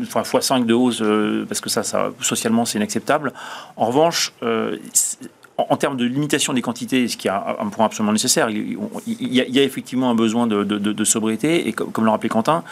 [0.03, 1.03] enfin, x5 de hausse,
[1.49, 3.34] parce que ça, ça socialement, c'est inacceptable.
[3.75, 7.86] En revanche, en, en termes de limitation des quantités, ce qui est un, un point
[7.88, 8.77] absolument nécessaire, il,
[9.07, 11.91] y, a, il y a effectivement un besoin de, de- de- de sobriété, et comme,
[11.91, 12.63] comme le rappelait Quentin,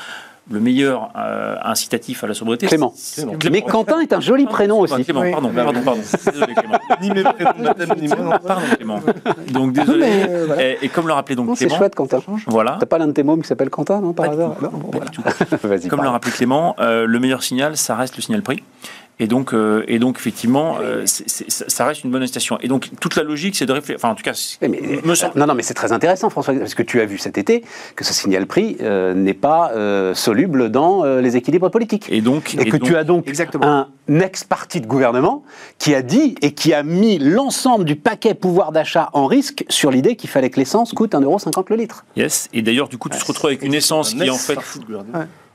[0.51, 2.67] le meilleur euh, incitatif à la sobriété.
[2.67, 2.93] Clément.
[2.95, 3.53] c'est- Clément.
[3.53, 5.03] Mais Quentin est un joli prénom aussi.
[5.03, 5.31] Clément, Oui.
[5.31, 6.01] pardon, pardon, pardon.
[6.31, 6.77] Désolé Clément.
[7.01, 8.39] Ni mes prénoms ni moi.
[8.39, 8.99] Pardon Clément.
[9.53, 9.99] Donc désolé.
[10.01, 10.63] mais, euh, voilà.
[10.63, 12.19] et, et comme le rappelait donc Non, c'est Clément, chouette, Quentin.
[12.47, 12.77] voilà.
[12.79, 14.63] T'as pas l'un de tes mômes qui s'appelle Quentin, non, par Pas du hasard tout.
[14.65, 15.09] Non, bon, Pas voilà.
[15.11, 15.23] du tout.
[15.67, 15.87] Vas-y.
[15.87, 16.11] Comme le pardon.
[16.11, 18.63] rappelait Clément, euh, le meilleur signal, ça reste le signal prix.
[19.19, 22.57] Et donc, euh, et donc effectivement, euh, c'est- c'est- ça ça reste une bonne incitation.
[22.61, 23.97] Et donc, toute la logique, c'est de réfléchir.
[23.97, 25.37] Enfin, en tout cas, mais- me semble.
[25.37, 27.63] non, non, mais c'est très intéressant, François, parce que tu as vu cet été
[27.95, 32.07] que ce signal prix euh, n'est pas euh, soluble dans euh, les équilibres politiques.
[32.09, 33.65] Et donc, Et que donc- tu as donc Exactement.
[33.67, 35.43] un ex-parti de gouvernement
[35.77, 39.91] qui a dit et qui a mis l'ensemble du paquet pouvoir d'achat en risque sur
[39.91, 42.05] l'idée qu'il fallait que l'essence coûte 1,50€ le litre.
[42.15, 42.49] Yes.
[42.53, 44.57] Et d'ailleurs, du coup, tu te retrouves avec une essence qui, en fait,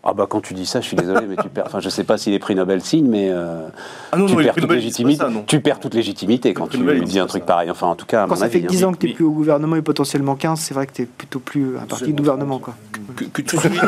[0.08, 1.64] Ah bah quand tu dis ça, je suis désolé, mais tu perds.
[1.66, 3.66] Enfin, je sais pas si les prix Nobel signent, mais euh,
[4.12, 5.18] Ah non, tu, non, perds toute Nobel, légitimité.
[5.18, 7.46] ça, tu perds toute légitimité quand tu Nobel, dis un truc ça.
[7.46, 7.70] pareil.
[7.70, 8.86] Enfin, en tout cas, à Quand mon ça fait avis, 10 hein.
[8.88, 11.06] ans que tu n'es plus au gouvernement et potentiellement 15, c'est vrai que tu es
[11.06, 12.60] plutôt plus un parti de gouvernement.
[12.60, 12.74] Quoi.
[13.14, 13.80] Que, que tu soulignes,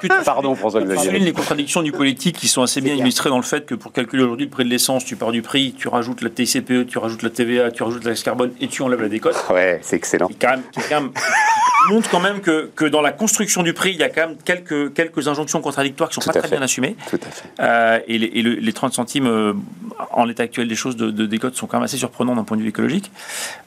[0.00, 1.18] que tu- Pardon, François Xavier.
[1.18, 4.22] les contradictions du politique qui sont assez bien illustrées dans le fait que pour calculer
[4.22, 7.22] aujourd'hui le prix de l'essence, tu pars du prix, tu rajoutes la TICPE, tu rajoutes
[7.22, 9.36] la TVA, tu rajoutes la taxe carbone et tu enlèves la décote.
[9.50, 10.28] Ouais, c'est excellent.
[10.28, 11.10] Qui, quand même, qui quand même
[11.90, 14.36] montre quand même que, que dans la construction du prix, il y a quand même
[14.44, 16.56] quelques, quelques injonctions contradictoires qui sont Tout pas très fait.
[16.56, 16.96] bien assumées.
[17.10, 17.44] Tout à fait.
[17.60, 19.52] Euh, et les, et le- les 30 centimes, euh,
[20.10, 22.56] en l'état actuel des choses, de, de décote sont quand même assez surprenants d'un point
[22.56, 23.10] de vue écologique.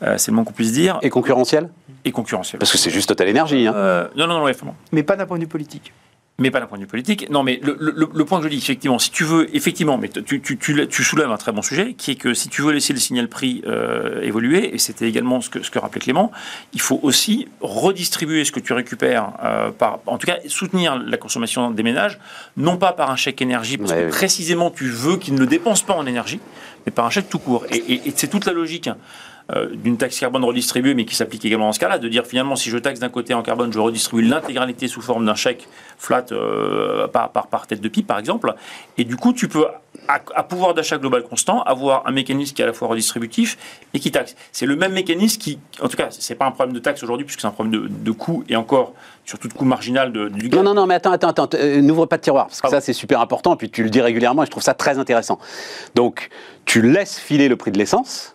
[0.03, 0.97] Euh, c'est le moins qu'on puisse dire.
[1.03, 1.69] Et concurrentiel?
[2.05, 2.59] Et concurrentiel.
[2.59, 3.67] Parce que c'est juste Total Énergie.
[3.67, 4.07] Hein.
[4.15, 4.75] Non, non, non, ouais, vraiment.
[4.97, 5.93] Mais pas d'un point de vue politique.
[6.39, 7.29] Mais pas d'un point de vue politique.
[7.29, 10.07] Non, mais le, le- le point que je dis, effectivement, si tu veux, effectivement, mais
[10.09, 12.71] tu, tu, tu, tu soulèves un très bon sujet, qui est que si tu veux
[12.71, 16.31] laisser le signal prix euh, évoluer, et c'était également ce que, ce que rappelait Clément,
[16.73, 21.17] il faut aussi redistribuer ce que tu récupères, euh, par, en tout cas, soutenir la
[21.17, 22.17] consommation des ménages,
[22.55, 24.09] non pas par un chèque énergie, parce Ouais, que oui.
[24.11, 26.39] précisément tu veux qu'ils ne dépensent pas en énergie,
[26.87, 27.65] mais par un chèque tout court.
[27.71, 28.89] Et, et- et c'est toute la logique.
[29.51, 32.55] Euh, d'une taxe carbone redistribuée, mais qui s'applique également dans ce cas-là, de dire finalement
[32.55, 35.67] si je taxe d'un côté en carbone, je redistribue l'intégralité sous forme d'un chèque
[35.97, 38.53] flat euh, par, par, par tête de pipe, par exemple,
[38.97, 39.65] et du coup tu peux,
[40.07, 43.57] à, à pouvoir d'achat global constant, avoir un mécanisme qui est à la fois redistributif
[43.93, 44.35] et qui taxe.
[44.51, 47.25] C'est le même mécanisme qui, en tout cas, c'est pas un problème de taxe aujourd'hui,
[47.25, 48.93] puisque c'est un problème de, de coût, et encore,
[49.25, 50.57] surtout de coût marginal de, du gaz.
[50.57, 52.79] Non, non, non, mais attends, attends, attends, euh, n'ouvre pas de tiroir, parce que ça
[52.81, 55.39] c'est super important, et puis tu le dis régulièrement, et je trouve ça très intéressant.
[55.95, 56.29] Donc,
[56.65, 58.33] tu laisses filer le prix de l'essence.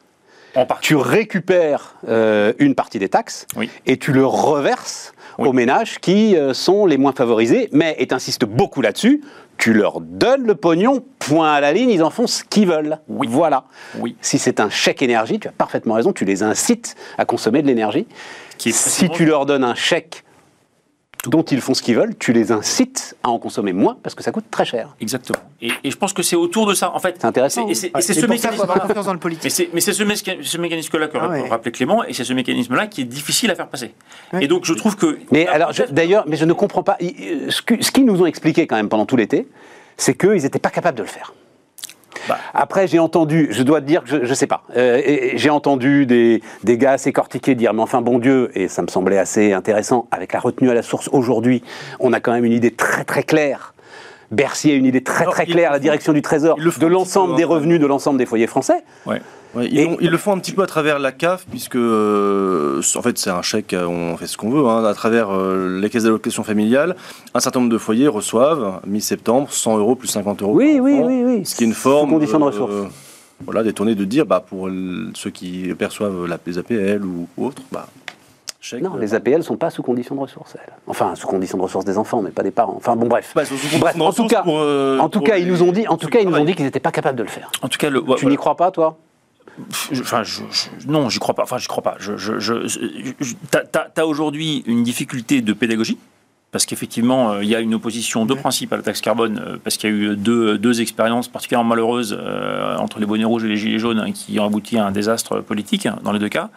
[0.81, 3.71] Tu récupères euh, une partie des taxes, Oui.
[3.87, 5.49] et tu le reverses Oui.
[5.49, 9.23] aux ménages qui euh, sont les moins favorisés, mais, et t'insistes beaucoup là-dessus,
[9.59, 12.99] tu leur donnes le pognon, point à la ligne, ils en font ce qu'ils veulent.
[13.09, 13.29] Oui.
[13.31, 13.65] Voilà.
[13.99, 14.17] Oui.
[14.21, 17.67] Si c'est un chèque énergie, tu as parfaitement raison, tu les incites à consommer de
[17.69, 18.07] l'énergie.
[18.59, 20.25] Si tu leur donnes un chèque
[21.27, 24.23] dont ils font ce qu'ils veulent, tu les incites à en consommer moins parce que
[24.23, 24.95] ça coûte très cher.
[25.01, 25.39] Exactement.
[25.61, 27.16] Et, et je pense que c'est autour de ça, en fait.
[27.20, 27.68] C'est intéressant.
[27.68, 28.66] Et c'est Ouais, ce mécanisme.
[28.66, 29.51] dans le Mais politique.
[29.51, 31.49] c'est, mais c'est ce, méca- ce mécanisme-là que Ah ouais.
[31.49, 33.95] rappelait Clément, et c'est ce mécanisme-là qui est difficile à faire passer.
[34.33, 34.45] Ouais.
[34.45, 35.18] Et donc, je trouve que.
[35.31, 36.97] Mais alors, d'ailleurs, mais je ne comprends pas.
[37.01, 39.47] Euh, ce qu'ils nous ont expliqué quand même pendant tout l'été,
[39.97, 41.33] c'est qu'ils n'étaient pas capables de le faire.
[42.29, 42.39] Bah.
[42.55, 46.07] Après, j'ai entendu, je dois te dire que je ne sais pas, euh, j'ai entendu
[46.07, 49.53] des, des gars assez cortiqués dire, mais enfin, bon Dieu, et ça me semblait assez
[49.53, 51.63] intéressant, avec la retenue à la source aujourd'hui,
[52.01, 53.75] on a quand même une idée très très claire.
[54.31, 57.37] Bercy a une idée très Alors, très claire, la direction du Trésor, de l'ensemble peu,
[57.37, 57.49] des hein.
[57.49, 58.83] revenus de l'ensemble des foyers français.
[59.05, 59.21] Ouais.
[59.55, 61.77] Ouais, ils, Et- ont- ils le font un petit peu à travers la CAF, puisque
[61.77, 65.29] euh, en fait c'est un chèque, euh, on fait ce qu'on veut, hein, à travers
[65.31, 66.97] euh, les caisses d'allocation familiale.
[67.35, 70.55] Un certain nombre de foyers reçoivent, mi-septembre, 100 euros plus 50 euros.
[70.55, 71.45] Oui, oui, enfant, oui, oui.
[71.47, 72.11] Ce qui est une Sous forme.
[72.11, 72.73] condition de euh, ressources.
[73.45, 74.71] voilà, détournée de dire, bah, pour
[75.15, 77.87] ceux qui perçoivent la, les APL ou, ou autres, bah,
[78.59, 78.81] chèque.
[78.83, 80.73] Non, euh, les APL ne sont pas sous condition de ressources, elles.
[80.87, 82.75] Enfin, sous condition de ressources des enfants, mais pas des parents.
[82.79, 83.33] Enfin, bon, bref.
[83.35, 85.51] bah, Bref, condition de en tout ressources cas, pour, euh, En tout cas, ils les-
[85.51, 86.91] nous ont dit, en tout ceux cas, qui ils nous ont dit qu'ils n'étaient pas
[86.93, 87.51] capables de le faire.
[87.61, 88.31] En tout cas, le, Tu voilà.
[88.31, 88.97] n'y crois pas, toi?
[89.93, 91.43] Enfin, je, je- non, j'y crois pas.
[91.43, 91.97] Enfin, j'y crois pas.
[91.99, 92.55] Je, je,
[93.51, 95.99] t'as, aujourd'hui une difficulté de pédagogie.
[96.51, 99.57] Parce qu'effectivement, euh, il y a une opposition de principe à la taxe carbone, euh,
[99.65, 103.45] parce qu'il y a eu deux, deux expériences particulièrement malheureuses euh, entre les bonnets rouges
[103.45, 106.19] et les gilets jaunes hein, qui ont abouti à un désastre politique hein, dans les
[106.19, 106.51] deux cas.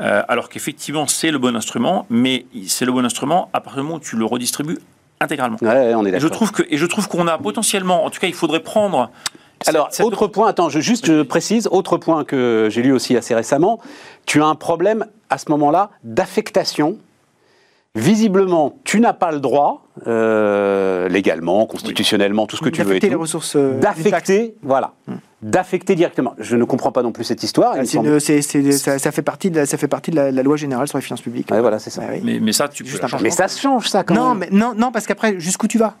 [0.00, 3.86] Euh, alors qu'effectivement, c'est le bon instrument, mais c'est le bon instrument à partir du
[3.86, 4.78] moment où tu le redistribues
[5.20, 5.58] intégralement.
[5.62, 8.18] Ouais, on est Et je trouve que, et je trouve qu'on a potentiellement, en tout
[8.18, 9.10] cas, il faudrait prendre.
[9.66, 13.34] Alors, autre point, attends, je, juste je précise, autre point que j'ai lu aussi assez
[13.34, 13.80] récemment,
[14.26, 16.98] tu as un problème à ce moment-là d'affectation.
[17.94, 23.00] Visiblement, tu n'as pas le droit, euh, légalement, constitutionnellement, tout ce que tu veux et
[23.00, 23.56] les ressources.
[23.56, 24.92] euh, d'affecter, voilà,
[25.42, 26.34] d'affecter directement.
[26.38, 27.74] Je ne comprends pas non plus cette histoire.
[27.76, 30.86] Ah, ça, ça fait partie de la, ça fait partie de la, la loi générale
[30.86, 31.50] sur les finances publiques.
[31.50, 32.02] Ouais, voilà, c'est ça.
[32.04, 32.20] Ah oui.
[32.22, 32.90] Mais, mais ça, tu peux.
[33.08, 33.16] Changer.
[33.22, 34.48] Mais ça se change, ça, quand Non, même.
[34.52, 35.94] mais non, non, parce qu'après, jusqu'où tu vas?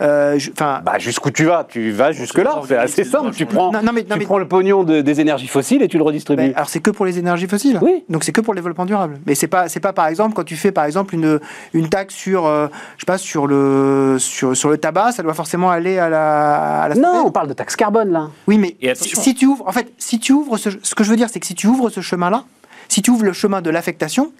[0.00, 2.60] Euh, je- Bah, jusqu'où tu vas Tu vas jusque-là.
[2.66, 3.32] C'est assez simple.
[3.34, 5.82] Tu prends, Non, non, mais- non, tu mais- prends le pognon de- des énergies fossiles
[5.82, 6.42] et tu le redistribues.
[6.42, 7.78] Ben, alors c'est que pour les énergies fossiles.
[7.82, 8.02] Oui.
[8.08, 9.18] Donc c'est que pour le développement durable.
[9.26, 11.38] Mais c'est pas c'est pas par exemple quand tu fais par exemple une
[11.74, 15.34] une taxe sur euh, je sais pas sur le sur, sur le tabac, ça doit
[15.34, 18.28] forcément aller à la à la non, on parle de taxe carbone, là.
[18.46, 21.10] Oui, mais si, si tu ouvres en fait si tu ouvres ce, ce que je
[21.10, 22.44] veux dire c'est que si tu ouvres ce chemin-là,
[22.88, 24.32] si tu ouvres le chemin de l'affectation,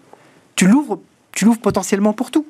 [0.57, 0.99] tu l'ouvres
[1.33, 2.45] tu l'ouvres potentiellement pour tout.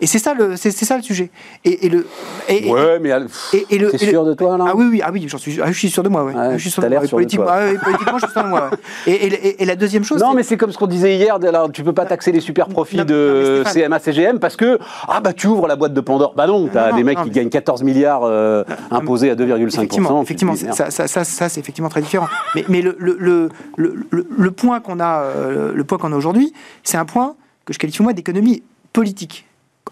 [0.00, 1.30] Et c'est ça le c'est c'est ça le sujet.
[1.64, 2.06] Et, et le
[2.48, 3.10] et, Ouais, mais
[3.52, 5.24] et, et le, t'es et le- sûr de toi, là Ah oui, oui, ah oui,
[5.28, 6.32] j'en suis, ah, je suis sûr de moi, ouais.
[6.54, 7.08] Je suis sûr de l'air moi.
[7.08, 7.54] sûr de Politiquement, toi.
[7.56, 8.70] ah politiquement, je suis sûr de moi.
[9.06, 9.56] ouais.
[9.58, 11.92] Et, la deuxième chose, Non, mais c'est comme ce qu'on disait hier, alors, tu peux
[11.92, 14.78] pas taxer les super profits Non, de non, CMA, CGM parce que,
[15.08, 16.34] ah bah tu ouvres la boîte de Pandore.
[16.36, 20.22] Bah non, t'as des mecs qui gagnent 14 milliards euh, imposés à 2,5%.
[20.22, 22.26] Effectivement, ça, ça, ça, ça, c'est effectivement très différent.
[22.54, 26.12] Mais, mais le, le, le, le, le- le point qu'on a, euh, le point qu'on
[26.12, 29.46] a aujourd'hui, c'est un point que je qualifie moi d'économie politique.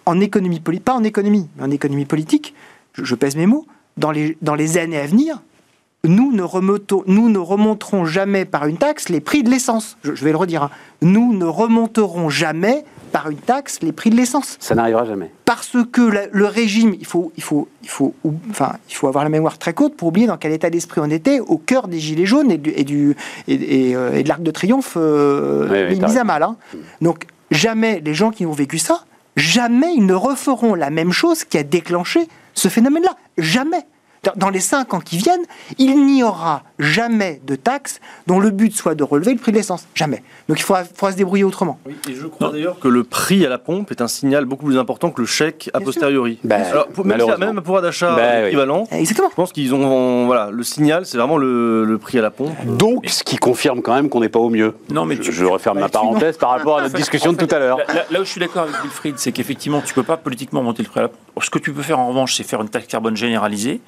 [0.06, 2.54] En économie politique, pas en économie, mais en économie politique,
[2.94, 3.66] je, je pèse mes mots,
[3.96, 5.42] dans les, dans les années à venir,
[6.04, 9.96] nous ne, remontons, nous ne remonterons jamais par une taxe les prix de l'essence.
[10.02, 10.64] Je, je vais le redire.
[10.64, 10.70] hein.
[11.02, 15.30] Nous ne remonterons jamais par une taxe les prix de l'essence Ça n'arrivera jamais.
[15.44, 19.06] parce que la- le régime, il faut, il, faut, il, faut, ou- enfin, il faut
[19.06, 21.86] avoir la mémoire très courte pour oublier dans quel état d'esprit on était au cœur
[21.86, 23.14] des Gilets jaunes et, du, et, du,
[23.46, 26.42] et, et, euh, et de l'Arc de Triomphe euh, Oui, oui, mis à mal.
[26.42, 26.56] hein.
[27.02, 29.04] Donc jamais les gens qui ont vécu ça,
[29.36, 33.16] jamais ils ne referont la même chose qui a déclenché ce phénomène-là.
[33.38, 33.86] Jamais.
[34.36, 35.42] Dans- les cinq ans qui viennent,
[35.78, 37.98] il n'y aura jamais de taxe
[38.28, 39.88] dont le but soit de relever le prix de l'essence.
[39.96, 40.22] Jamais.
[40.48, 41.80] Donc il faudra, faudra se débrouiller autrement.
[41.86, 44.66] Oui, et je crois d'ailleurs que le prix à la pompe est un signal beaucoup
[44.66, 46.38] plus important que le chèque a posteriori.
[46.44, 48.46] Bah, Alors, pour- même, si- même pouvoir d'achat Bah, oui.
[48.48, 49.28] équivalent, Exactement.
[49.30, 50.26] je pense qu'ils ont.
[50.26, 52.52] Voilà, le signal, c'est vraiment le, le prix à la pompe.
[52.64, 54.74] Donc, ce qui confirme quand même qu'on n'est pas au mieux.
[54.90, 55.90] Non, mais je, tu- je referme ma non.
[55.90, 57.78] parenthèse par rapport à notre discussion de tout à l'heure.
[57.78, 60.84] Là, là- où je suis d'accord avec Wilfried, c'est qu'effectivement, tu peux pas politiquement monter
[60.84, 61.18] le prix à la pompe.
[61.42, 63.80] Ce que tu peux faire en revanche, c'est faire une taxe carbone généralisée.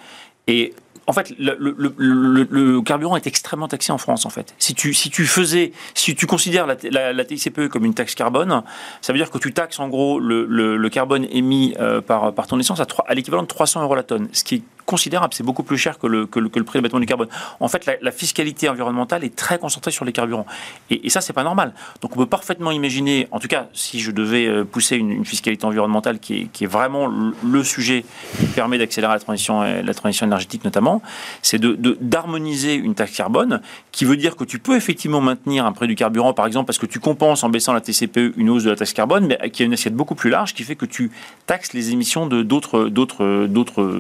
[0.47, 0.75] Et
[1.07, 4.25] en fait, le, carburant est extrêmement taxé en France.
[4.25, 8.15] En fait, si tu si tu faisais, si tu considères la, TICPE comme une taxe
[8.15, 8.63] carbone,
[9.03, 12.59] ça veut dire que tu taxes en gros le, carbone émis euh, par par ton
[12.59, 15.79] essence à, à l'équivalent de 300 euros la tonne, ce qui considérable, c'est beaucoup plus
[15.79, 17.29] cher que le, que le, que du carbone.
[17.61, 20.47] En fait, la, fiscalité environnementale est très concentrée sur les carburants.
[20.91, 21.75] Et, et ça, c'est pas normal.
[22.01, 25.65] Donc on peut parfaitement imaginer, en tout cas, si je devais euh, pousser une, fiscalité
[25.65, 27.11] environnementale qui est, vraiment
[27.43, 28.05] le, sujet
[28.39, 31.03] qui permet d'accélérer la transition, euh, la transition énergétique notamment,
[31.43, 33.61] c'est de- de- d'harmoniser une taxe carbone
[33.91, 36.79] qui veut dire que tu peux effectivement maintenir un prix du carburant, par exemple, parce
[36.79, 39.63] que tu compenses en baissant la TCPE une hausse de la taxe carbone, mais qui
[39.63, 41.11] a une assiette beaucoup plus large qui fait que tu
[41.47, 42.91] taxes les émissions d'autres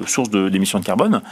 [0.06, 0.48] sources de-
[0.78, 1.22] d'émissions émissions de carbone.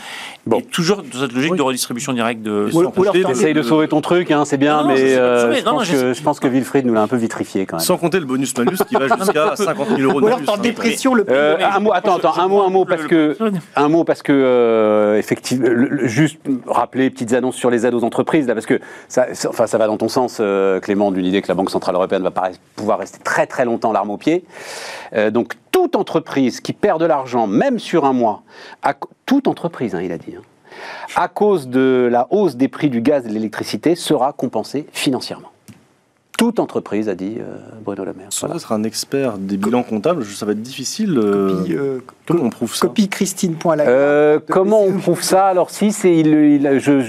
[0.47, 0.59] Bon.
[0.59, 2.68] Et toujours dans cette logique de redistribution directe de.
[2.72, 5.55] Ou alors- ou alors- Essaye de sauver ton truc, hein, c'est bien, Non, mais euh,
[5.55, 7.84] je, Non, pense que, je pense que Wilfried nous l'a un peu vitrifié quand même.
[7.84, 10.59] Sans compter le bonus-malus qui va jusqu'à 50 000 euros de Ou alors en hein.
[10.61, 13.36] dépression le Euh, un mot, attends, attends, un mot, un mot, parce que,
[13.76, 15.68] un mot, parce que, euh, effectivement,
[16.03, 19.78] juste rappeler petites annonces sur les aides aux entreprises, là, parce que ça, enfin, ça
[19.78, 20.40] va dans ton sens,
[20.82, 22.32] Clément, d'une idée que la Banque Centrale Européenne va
[22.76, 24.45] pouvoir rester très très longtemps l'arme au pied.
[25.14, 28.43] Euh, donc, toute entreprise qui perd de l'argent, même sur un mois,
[28.82, 28.95] à
[29.27, 30.43] toute entreprise, hein, il a dit, hein,
[31.14, 35.51] à cause de la hausse des prix du gaz et de l'électricité, sera compensée financièrement.
[36.39, 37.45] Toute entreprise, a dit euh,
[37.85, 38.26] Bruno Le Maire.
[38.30, 38.59] Sans Voilà.
[38.61, 41.16] être un expert des bilans comptables, ça va être difficile.
[41.22, 42.87] euh, Copie, euh, Comment on prouve ça?
[42.87, 43.85] copie Christine.la.
[43.87, 45.47] Euh, comment on prouve ça?
[45.47, 47.01] Alors si c'est il, il- je,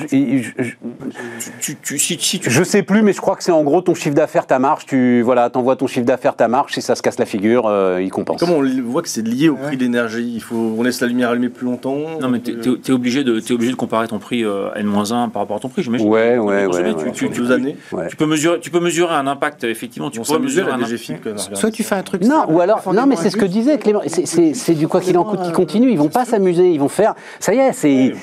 [1.61, 4.85] je sais plus, mais je crois que c'est en gros ton chiffre d'affaires, ta marge.
[4.85, 6.73] Tu voilà, t'envoies ton chiffre d'affaires, ta marge.
[6.73, 8.39] Si ça se casse la figure, euh, il compense.
[8.39, 11.07] Comment on voit que c'est lié au prix de l'énergie Il faut, on laisse la
[11.07, 11.97] lumière allumée plus longtemps.
[12.21, 15.41] Non, mais t'es es, obligé, de- t'es obligé de comparer ton prix euh, N-1 par
[15.43, 16.07] rapport à ton prix, j'imagine.
[16.07, 16.65] Ouais, ouais.
[16.65, 18.07] Ouais.
[18.09, 20.09] Tu peux mesurer, tu peux mesurer un impact, effectivement.
[20.09, 21.55] Tu à mesurer un impact.
[21.55, 22.23] Soit tu fais un truc.
[22.23, 24.01] Non, ou alors, non, mais c'est ce que disait Clément.
[24.07, 25.91] C'est du quoi qu'il en coûte qui continue.
[25.91, 26.71] Ils vont pas s'amuser.
[26.71, 27.15] Ils vont faire.
[27.39, 28.13] Ça y est, c'est.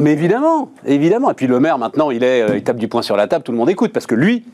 [0.00, 1.30] Mais évidemment, évidemment.
[1.30, 3.44] Et puis le maire maintenant, il est, euh, il tape du poing sur la table.
[3.44, 4.44] Tout le monde écoute parce que lui.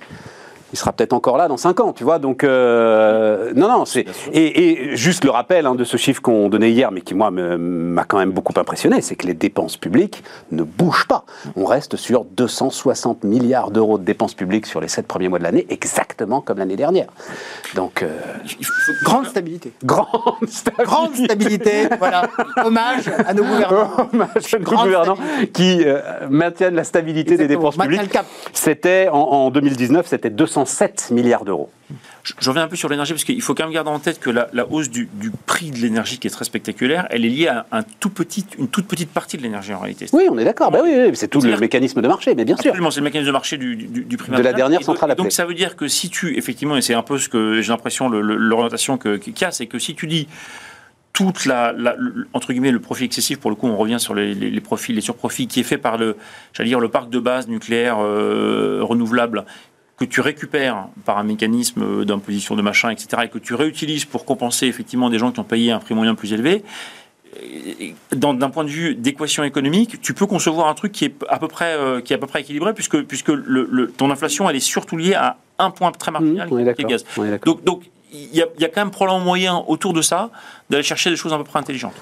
[0.77, 2.19] Il sera peut-être encore là dans 5 ans, tu vois.
[2.19, 4.05] Donc, euh, non, non, c'est.
[4.35, 7.31] Et, et juste le rappel hein, de ce chiffre qu'on donnait hier, mais qui, moi,
[7.31, 10.23] m'a quand même beaucoup impressionné, c'est que les dépenses publiques
[10.53, 11.25] ne bougent pas.
[11.57, 15.45] On reste sur 260 milliards d'euros de dépenses publiques sur les 7 premiers mois de
[15.45, 17.07] l'année, exactement comme l'année dernière.
[17.75, 18.09] Donc, euh,
[19.03, 19.73] Grande stabilité.
[19.83, 20.11] grande
[20.47, 20.85] stabilité.
[20.85, 21.89] Grande stabilité.
[21.99, 22.29] voilà.
[22.63, 24.09] Hommage à nos gouvernants.
[24.13, 25.19] Hommage à nos Grande gouvernants
[25.55, 28.19] qui euh, maintiennent la stabilité des dépenses publiques.
[28.53, 30.29] C'était en, en 2019, c'était
[30.67, 31.71] 207 milliards d'euros.
[32.25, 34.31] Je, reviens un peu sur l'énergie parce qu'il faut quand même garder en tête que
[34.31, 37.47] la, la hausse du, du prix de l'énergie qui est très spectaculaire, elle est liée
[37.47, 40.07] à un tout petit, une toute petite partie de l'énergie en réalité.
[40.13, 40.73] Oui, on est d'accord.
[40.73, 42.67] Bah oui, oui, c'est tout le mécanisme de marché, mais bien sûr.
[42.71, 45.11] Absolument, c'est le mécanisme de marché du, du, du prix De la dernière donc- centrale
[45.11, 45.31] Donc appelée.
[45.31, 48.09] ça veut dire que si tu, effectivement, et c'est un peu ce que j'ai l'impression,
[48.09, 50.27] l'orientation qu'il y a, c'est que si tu dis
[51.13, 51.73] toute la,
[52.35, 54.93] entre guillemets le profit excessif pour le coup on revient sur les, les- les profits
[54.93, 56.15] les surprofits qui est fait par le
[56.53, 59.47] j'allais dire le parc de base nucléaire euh, renouvelable
[59.99, 64.25] que tu récupères par un mécanisme d'imposition de machin etc et que tu réutilises pour
[64.25, 66.63] compenser effectivement des gens qui ont payé un prix moyen plus élevé
[68.13, 71.49] d'un point de vue d'équation économique, tu peux concevoir un truc qui est à peu
[71.49, 74.57] près, euh, qui est à peu près équilibré, puisque, puisque le, le- ton inflation, elle
[74.57, 76.87] est surtout liée à un point très marginal, Mmh, qui est le d'accord.
[76.91, 77.05] gaz.
[77.45, 77.83] Donc, donc
[78.13, 80.31] il y, a, il y a quand même probablement moyen autour de ça
[80.71, 81.95] d'aller chercher des choses un peu près intelligentes.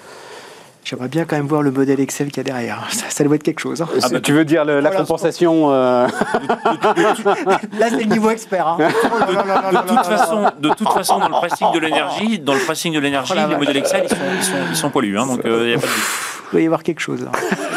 [0.85, 2.87] J'aimerais bien quand même voir le modèle Excel qu'il y a derrière.
[2.91, 3.81] Ça, ça doit être quelque chose.
[3.81, 3.89] hein.
[4.03, 4.97] Ah bah, tu veux dire le- la Voilà.
[4.99, 6.07] compensation euh,
[7.79, 8.67] Là, c'est le niveau expert.
[8.69, 8.77] hein.
[9.05, 11.73] Oh là là là là là De toute façon, de toute façon, dans le pricing
[11.73, 14.53] de l'énergie, dans le pricing de l'énergie, Oh les modèles Excel, ils sont, ils sont,
[14.71, 16.03] ils sont hein, donc, euh, il y a pas de doute.
[16.49, 17.27] Il doit y avoir quelque chose.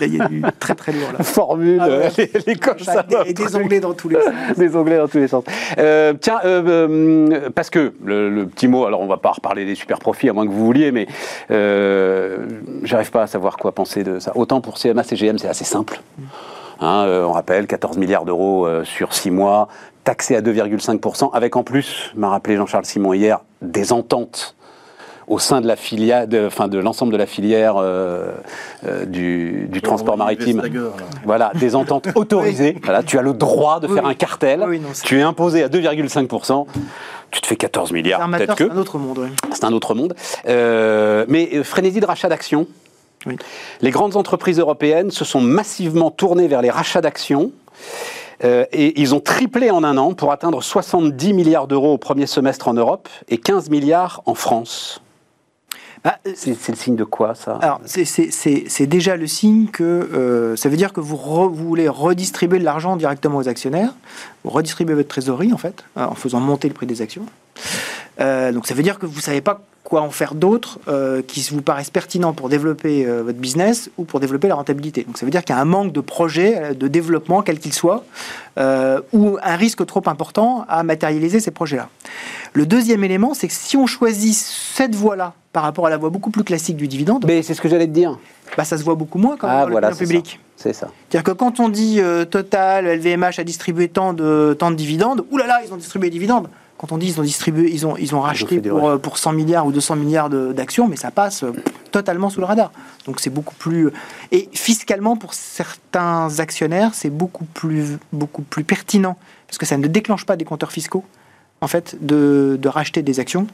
[0.00, 1.10] Là, il y a du très très lourd.
[1.16, 1.22] Là.
[1.24, 1.94] formule, Ah ouais.
[1.94, 4.32] euh, les, les coches, ça des onglets dans tous les sens.
[4.56, 5.44] des onglets dans tous les sens.
[5.78, 9.64] Euh, tiens, euh, euh, parce que le, le petit mot, alors on va pas reparler
[9.64, 11.06] des super profits à moins que vous vouliez, mais
[11.50, 12.38] euh,
[12.82, 14.32] j'arrive pas à savoir quoi penser de ça.
[14.36, 16.00] Autant pour CMA, CGM, c'est assez simple.
[16.80, 19.68] Hein, euh, on rappelle 14 milliards d'euros euh, sur 6 mois,
[20.02, 24.56] taxé à 2,5%, avec en plus, m'a rappelé Jean-Charles Simon hier, des ententes
[25.26, 28.32] au sein de la filière, de, enfin de l'ensemble de la filière euh,
[28.86, 30.62] euh, du, du transport maritime.
[31.24, 32.76] Voilà, des ententes autorisées.
[32.82, 34.10] Voilà, tu as le droit de Oui, faire oui.
[34.10, 34.64] un cartel.
[34.68, 36.66] Oui, non, c'est- tu es imposé à 2,5%.
[37.30, 38.72] Tu te fais 14 milliards, peut-être c'est que.
[38.72, 39.18] un autre monde.
[39.18, 39.28] oui.
[39.52, 40.14] C'est un autre monde.
[40.48, 42.66] Euh, mais frénésie de rachat d'actions.
[43.80, 47.50] Les grandes entreprises européennes se sont massivement tournées vers les rachats d'actions.
[48.44, 52.26] Euh, et ils ont triplé en un an pour atteindre 70 milliards d'euros au premier
[52.26, 55.00] semestre en Europe et 15 milliards en France.
[56.04, 57.58] Bah, euh, C'est le signe de quoi, ça?
[57.62, 61.88] Alors, c'est- déjà le signe que euh, ça veut dire que vous, re- vous voulez
[61.88, 63.94] redistribuer de l'argent directement aux actionnaires,
[64.44, 67.24] vous redistribuez votre trésorerie en fait, hein, en faisant monter le prix des actions.
[68.20, 71.46] Euh, donc ça veut dire que vous savez pas quoi en faire d'autre euh, qui
[71.50, 75.04] vous paraissent pertinents pour développer euh, votre business ou pour développer la rentabilité.
[75.04, 77.58] Donc ça veut dire qu'il y a un manque de projet, euh, de développement, quel
[77.58, 78.04] qu'il soit,
[78.58, 81.88] euh, ou un risque trop important à matérialiser ces projets-là.
[82.52, 86.10] Le deuxième élément, c'est que si on choisit cette voie-là par rapport à la voie
[86.10, 88.18] beaucoup plus classique du dividende, Mais c'est ce que j'allais te dire.
[88.58, 90.40] bah, ça se voit beaucoup moins quand même Ah, dans voilà, c'est publique.
[90.56, 90.88] C'est ça.
[91.08, 95.24] C'est-à-dire que quand on dit euh, Total, LVMH a distribué tant de, tant de dividendes,
[95.30, 96.48] oulala, ils ont distribué des dividendes.
[96.76, 99.32] Quand on dit ils ont distribué, ils ont, ils ont racheté pour, euh, pour 100
[99.32, 101.52] milliards ou 200 milliards de- d'actions, mais ça passe euh,
[101.92, 102.72] totalement sous le radar.
[103.06, 103.90] Donc c'est beaucoup plus.
[104.32, 109.86] Et fiscalement, pour certains actionnaires, c'est beaucoup plus, beaucoup plus pertinent, parce que ça ne
[109.86, 111.04] déclenche pas des compteurs fiscaux,
[111.60, 113.46] en fait, de, de racheter des actions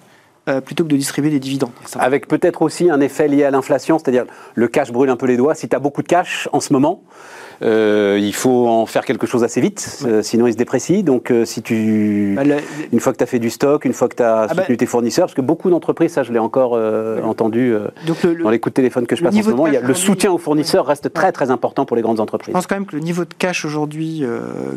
[0.49, 1.73] euh, plutôt que de distribuer des dividendes.
[1.99, 4.25] Avec peut-être aussi un effet lié à l'inflation, c'est-à-dire
[4.55, 5.55] le cash brûle un peu les doigts.
[5.55, 7.03] Si tu as beaucoup de cash en ce moment,
[7.63, 11.03] euh, il faut en faire quelque chose assez vite, euh, sinon il se déprécie.
[11.03, 12.33] Donc euh, si tu...
[12.37, 12.57] Bah, le-
[12.93, 14.63] Une fois que tu as fait du stock, une fois que tu as Ah bah-
[14.63, 16.73] soutenu tes fournisseurs, parce que beaucoup d'entreprises, ça je l'ai encore
[17.25, 17.75] entendu
[18.07, 19.77] donc le- dans les coups de téléphone que je passe en ce moment, il y
[19.77, 22.53] a cash le soutien aux fournisseurs reste très très important pour les grandes Je entreprises.
[22.55, 24.25] pense quand même que le niveau de cash aujourd'hui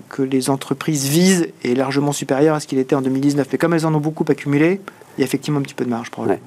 [0.10, 3.48] que les entreprises visent est largement supérieur à ce qu'il était en 2019.
[3.52, 4.82] Mais comme elles en ont beaucoup accumulé,
[5.18, 6.40] il y a effectivement un petit peu de marge probablement.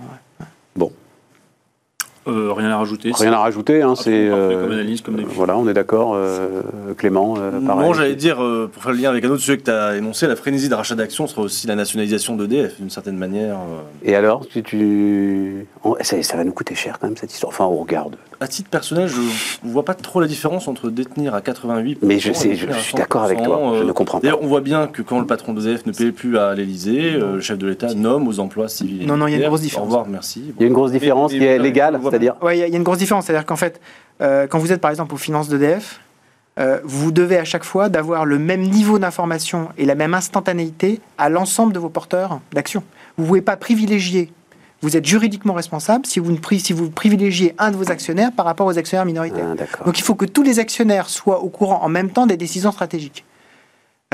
[0.81, 0.87] ouais.
[2.29, 3.13] Euh, rien à rajouter.
[3.15, 4.29] Rien à rajouter, hein, c'est...
[4.29, 5.37] euh, comme analyse, comme d'habitude.
[5.37, 6.63] voilà, on est d'accord, euh,
[6.97, 7.53] Clément, euh.
[7.61, 9.97] Non, j'allais dire, euh, pour faire le lien avec un autre sujet que tu as
[9.97, 13.57] énoncé, la frénésie de rachat d'actions sera aussi la nationalisation d'EDF, d'une certaine manière.
[13.57, 13.81] euh.
[14.05, 15.67] Et alors, tu, tu...
[15.85, 17.51] on- ça, ça va nous coûter cher quand même cette histoire.
[17.53, 18.17] Enfin, on regarde.
[18.39, 19.21] À titre personnel, je
[19.67, 22.79] ne vois pas trop la différence entre détenir à 88 Mais je sais, je- je
[22.79, 24.23] suis d'accord avec toi, je ne comprends pas.
[24.23, 27.41] D'ailleurs, on voit bien que quand le patron d'EDF ne paye plus à l'Elysée, le
[27.41, 29.07] chef de l'État nomme aux emplois civils.
[29.07, 29.83] Non, non, il y a une grosse différence.
[29.85, 30.53] Au revoir, merci.
[30.57, 32.83] Il y a une grosse différence qui est légale, c'est-à-dire Ouais, il y, a- une
[32.83, 33.25] grosse différence.
[33.27, 33.81] C'est-à-dire qu'en fait,
[34.21, 36.01] euh, quand vous êtes par exemple aux finances d'EDF,
[36.59, 41.01] euh, vous devez à chaque fois d'avoir le même niveau d'information et la même instantanéité
[41.17, 42.83] à l'ensemble de vos porteurs d'actions.
[43.17, 44.31] Vous ne pouvez pas privilégier.
[44.83, 48.31] Vous êtes juridiquement responsable si vous, ne pri- si vous privilégiez un de vos actionnaires
[48.33, 49.55] par rapport aux actionnaires minoritaires.
[49.81, 49.85] Ah.
[49.85, 52.73] Donc il faut que tous les actionnaires soient au courant en même temps des décisions
[52.73, 53.25] stratégiques.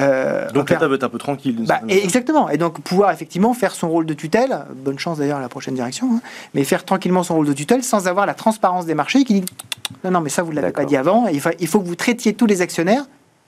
[0.00, 1.64] Euh, Donc l'État veut être un peu tranquille.
[1.68, 2.48] bah, et- exactement.
[2.48, 5.74] Et donc pouvoir effectivement faire son rôle de tutelle, bonne chance d'ailleurs à la prochaine
[5.74, 6.20] direction, hein,
[6.54, 9.44] mais faire tranquillement son rôle de tutelle sans avoir la transparence des marchés qui dit
[10.04, 11.26] non, non, mais ça vous ne l'avez pas dit avant.
[11.26, 13.04] Il, fa- il faut que vous traitiez tous les actionnaires,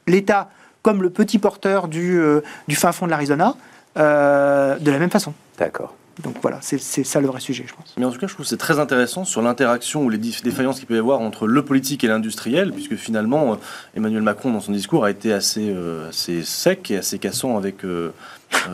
[0.06, 0.50] l'État
[0.82, 3.54] comme le petit porteur du, euh, du fin fond de l'Arizona,
[3.96, 5.32] euh, de la même façon.
[5.58, 5.94] D'accord.
[6.22, 7.94] Donc voilà, c'est ça le vrai sujet, je pense.
[7.96, 10.86] Mais en tout cas, je trouve c'est très intéressant sur l'interaction ou les défaillances qu'il
[10.86, 13.56] peut y avoir entre le politique et l'industriel, puisque finalement, euh,
[13.96, 18.12] Emmanuel Macron, dans son discours, a été assez, euh, sec et assez cassant avec euh,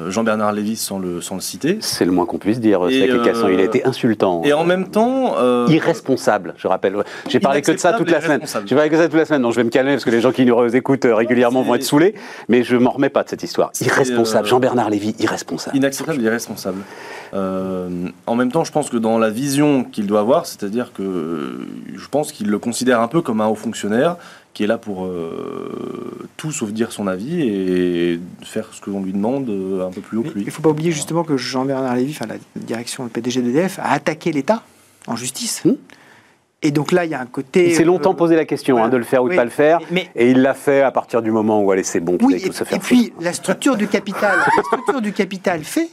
[0.09, 1.79] Jean-Bernard Lévy, sans le, sans le citer.
[1.81, 2.89] C'est le moins qu'on puisse dire.
[2.89, 4.43] Et, euh, Casson, il a été insultant.
[4.45, 5.35] Et en même temps...
[5.39, 6.97] euh, Irresponsable, je rappelle.
[7.29, 8.41] J'ai parlé que de ça toute la semaine.
[8.67, 9.43] J'ai parlé que de ça toute la semaine.
[9.43, 11.75] Donc je vais me calmer parce que les gens qui nous écoutent euh, régulièrement vont
[11.75, 12.15] être saoulés.
[12.49, 13.71] Mais je m'en remets pas de cette histoire.
[13.81, 14.47] Irresponsable.
[14.47, 15.77] euh, Jean-Bernard Lévy, irresponsable.
[15.77, 16.79] Inacceptable et irresponsable.
[17.35, 17.89] Euh,
[18.27, 21.67] en même temps, je pense que dans la vision qu'il doit avoir, c'est-à-dire que euh,
[21.97, 24.17] je pense qu'il le considère un peu comme un haut fonctionnaire
[24.53, 29.03] qui est là pour euh, tout sauf dire son avis et faire ce que l'on
[29.03, 30.45] lui demande euh, un peu plus haut que Il lui.
[30.47, 33.93] ne faut pas oublier justement que Jean-Bernard Lévy, enfin la direction, le PDG d'EDF, a
[33.93, 34.63] attaqué l'État
[35.07, 35.63] en justice.
[35.65, 35.75] Hmm.
[36.63, 37.69] Et donc là, il y a un côté.
[37.71, 38.89] Il s'est longtemps euh, posé la question voilà.
[38.89, 39.37] hein, de le faire ou de Oui.
[39.37, 39.79] pas le faire.
[39.91, 42.43] Mais, Et il l'a fait à partir du moment où allez, c'est bon, oui, aille
[42.43, 45.89] et, tout se et faire puis la structure du capital, la structure du capital fait.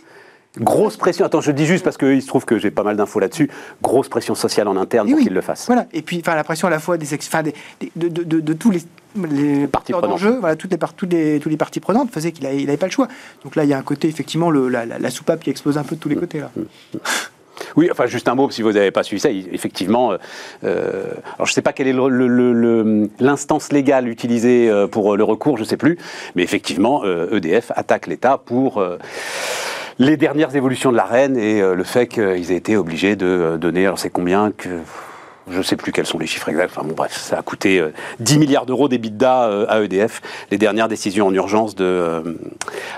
[0.60, 1.26] Grosse pression.
[1.26, 3.50] Attends, je dis juste parce qu'il se trouve que j'ai pas mal d'infos là-dessus.
[3.82, 5.24] Grosse pression sociale en interne pour oui.
[5.24, 5.66] qu'il le fasse.
[5.68, 5.86] Voilà.
[5.94, 8.24] Et puis, enfin, la pression à la fois des, ex- enfin, des, des- de, de-
[8.24, 8.82] de- de tous les,
[9.30, 10.20] les Parties prenantes.
[10.40, 13.08] voilà, toutes les, toutes les, les parties prenantes faisait qu'il n'avait pas le choix.
[13.44, 15.78] Donc là, il y a un côté, effectivement, le, la, la- la soupape qui explose
[15.78, 16.40] un peu de tous les côtés.
[16.40, 16.52] Là.
[17.76, 20.18] Oui, enfin, juste un mot, si vous n'avez pas suivi ça, effectivement, euh,
[20.64, 21.06] euh,
[21.36, 21.96] alors je ne sais pas quelle est
[23.20, 25.98] l'instance légale utilisée euh, pour le recours, je ne sais plus,
[26.36, 28.98] mais effectivement, EDF attaque l'État pour euh,
[30.00, 33.26] les dernières évolutions de la reine et euh, le fait qu'ils aient été obligés de
[33.26, 34.70] euh, donner, alors c'est combien que...
[35.50, 36.74] Je ne sais plus quels sont les chiffres exacts.
[36.76, 40.22] Enfin bon, bref, ça a coûté euh, 10 milliards d'euros d'EBITDA euh, à EDF.
[40.52, 42.22] Les dernières décisions en urgence de, euh,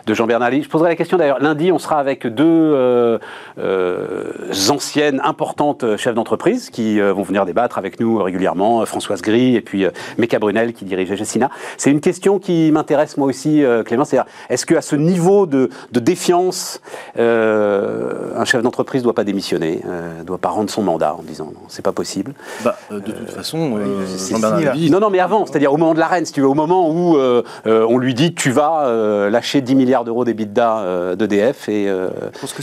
[0.08, 0.64] de Jean-Bernard Lévy.
[0.64, 1.40] Je poserai la question d'ailleurs.
[1.40, 3.20] Lundi, on sera avec deux euh,
[3.60, 4.32] euh,
[4.70, 8.82] anciennes, importantes euh, chefs d'entreprise qui euh, vont venir débattre avec nous régulièrement.
[8.82, 11.52] Euh, Françoise Gris et puis euh, Meka Brunel qui dirige Gessina.
[11.78, 14.06] C'est une question qui m'intéresse moi aussi, euh, Clément.
[14.06, 16.82] C'est-à-dire, est-ce qu'à ce niveau de, de défiance,
[17.20, 19.82] euh, un chef d'entreprise ne doit pas démissionner,
[20.20, 22.34] ne doit pas rendre son mandat en disant non, c'est pas possible
[22.64, 25.94] Bah, euh, de toute façon, euh, c'est Jean-Bernard non, non, mais avant, c'est-à-dire au moment
[25.94, 28.52] de la reine, si tu veux, au moment où euh, euh, on lui dit tu
[28.52, 32.10] vas euh, lâcher 10 milliards d'euros d'EBITDA euh, d'EDF et, euh,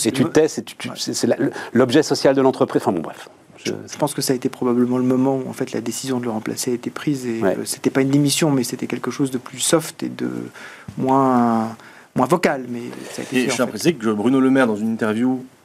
[0.01, 0.65] tu le- te tais, c'est
[1.73, 2.83] l'objet social de l'entreprise.
[2.83, 3.29] Enfin bon, bref.
[3.65, 6.19] Je- Je pense que ça a été probablement le moment où en fait la décision
[6.21, 7.57] de le remplacer a été prise et Ouais.
[7.59, 10.29] euh, c'était pas une démission mais c'était quelque chose de plus soft et de
[10.99, 11.69] moins
[12.15, 12.81] moins vocal mais
[13.13, 13.67] ça a été Et fait, je fait.
[13.67, 15.56] préciser que Bruno Le Maire, dans une interview euh,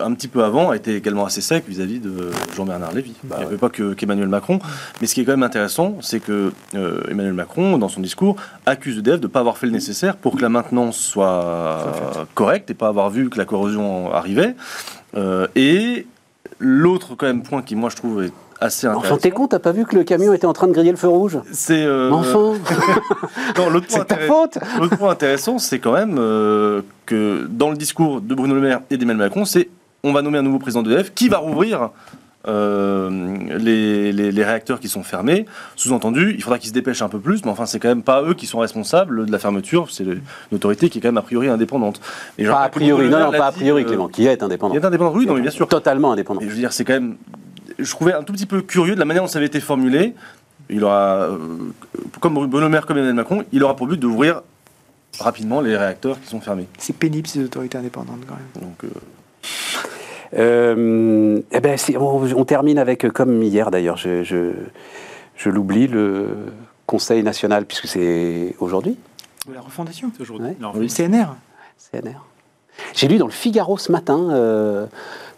[0.00, 3.14] un petit peu avant, a été également assez sec vis-à-vis de Jean-Bernard Lévy.
[3.24, 4.58] Bah Il n'y avait pas que- qu'Emmanuel Macron.
[5.00, 8.36] Mais ce qui est quand même intéressant, c'est que euh, Emmanuel Macron, dans son discours,
[8.66, 11.84] accuse EDF de ne pas avoir fait le nécessaire pour que la maintenance soit
[12.34, 14.54] correcte et pas avoir vu que la corrosion arrivait.
[15.16, 16.06] Euh, et
[16.58, 19.16] l'autre quand même point qui, moi, je trouve est assez Enfin, intéressant.
[19.20, 21.08] t'es con, t'as pas vu que le camion était en train de griller le feu
[21.08, 22.54] rouge C'est euh, Enfin,
[23.58, 27.46] non, l'autre point c'est ta intéressant- faute L'autre point intéressant, c'est quand même euh, que
[27.50, 29.68] dans le discours de Bruno Le Maire et d'Emmanuel Macron, c'est
[30.04, 31.90] on va nommer un nouveau président d'EDF qui va rouvrir
[32.46, 33.10] euh,
[33.58, 35.44] les, les- les réacteurs qui sont fermés.
[35.76, 38.22] Sous-entendu, il faudra qu'ils se dépêchent un peu plus, mais enfin, c'est quand même pas
[38.22, 40.14] eux qui sont responsables de la fermeture, c'est le-
[40.50, 42.00] une autorité qui est quand même a priori indépendante.
[42.38, 44.72] Et Pas a priori, non, non, pas a priori, euh, Clément, qui est indépendant.
[44.74, 45.66] Il est indépendant, oui, non, mais bien sûr.
[45.68, 46.40] Totalement indépendant.
[46.40, 47.16] Et je veux dire, c'est quand même.
[47.78, 50.14] Je trouvais un tout petit peu curieux de la manière dont ça avait été formulé.
[50.70, 51.38] Il aura, euh,
[52.20, 54.42] comme Bruno Le Maire, comme Emmanuel Macron, il aura pour but d'ouvrir
[55.20, 56.66] rapidement les réacteurs qui sont fermés.
[56.78, 58.62] C'est pénible ces autorités indépendantes quand même.
[58.68, 58.88] Donc, euh,
[60.34, 64.52] Euh, eh ben, on, on termine avec, comme hier d'ailleurs, je, je,
[65.36, 66.28] je l'oublie, le
[66.86, 68.96] Conseil national, puisque c'est aujourd'hui,
[69.52, 70.10] la refondation.
[70.14, 70.48] C'est aujourd'hui.
[70.48, 70.56] Ouais.
[70.60, 71.34] Non, Le CNR.
[71.90, 72.26] CNR.
[72.94, 74.86] J'ai lu dans le Figaro ce matin, euh,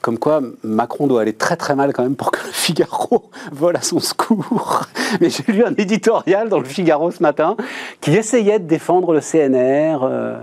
[0.03, 3.77] comme quoi Macron doit aller très très mal quand même pour que le Figaro vole
[3.77, 4.87] à son secours.
[5.21, 7.57] Mais j'ai lu un éditorial dans le Figaro ce matin
[8.01, 10.01] qui essayait de défendre le CNR.
[10.05, 10.39] euh.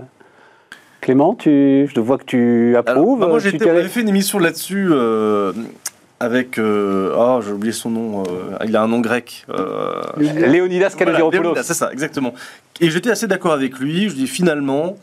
[1.00, 3.20] Clément, tu, je vois que tu alors, approuves.
[3.20, 5.52] bah, moi, tu avait fait une émission là-dessus euh,
[6.18, 6.58] avec.
[6.58, 8.22] euh, oh, j'ai oublié son nom.
[8.24, 9.46] euh, il a un nom grec.
[10.18, 11.42] Léonidas Voilà, Kalogeropoulos.
[11.42, 12.34] Léonidas, c'est ça, exactement.
[12.80, 14.08] Et j'étais assez d'accord avec lui.
[14.08, 14.96] Je dis finalement,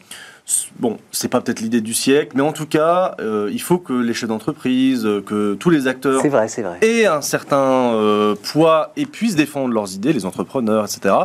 [0.80, 3.93] bon, c'est pas peut-être l'idée du siècle, mais en tout cas, euh, il faut que
[3.93, 6.78] les chefs d'entreprise, euh, que tous les acteurs C'est vrai, c'est vrai.
[6.82, 11.16] aient un certain euh, poids et puissent défendre leurs idées, les entrepreneurs, etc.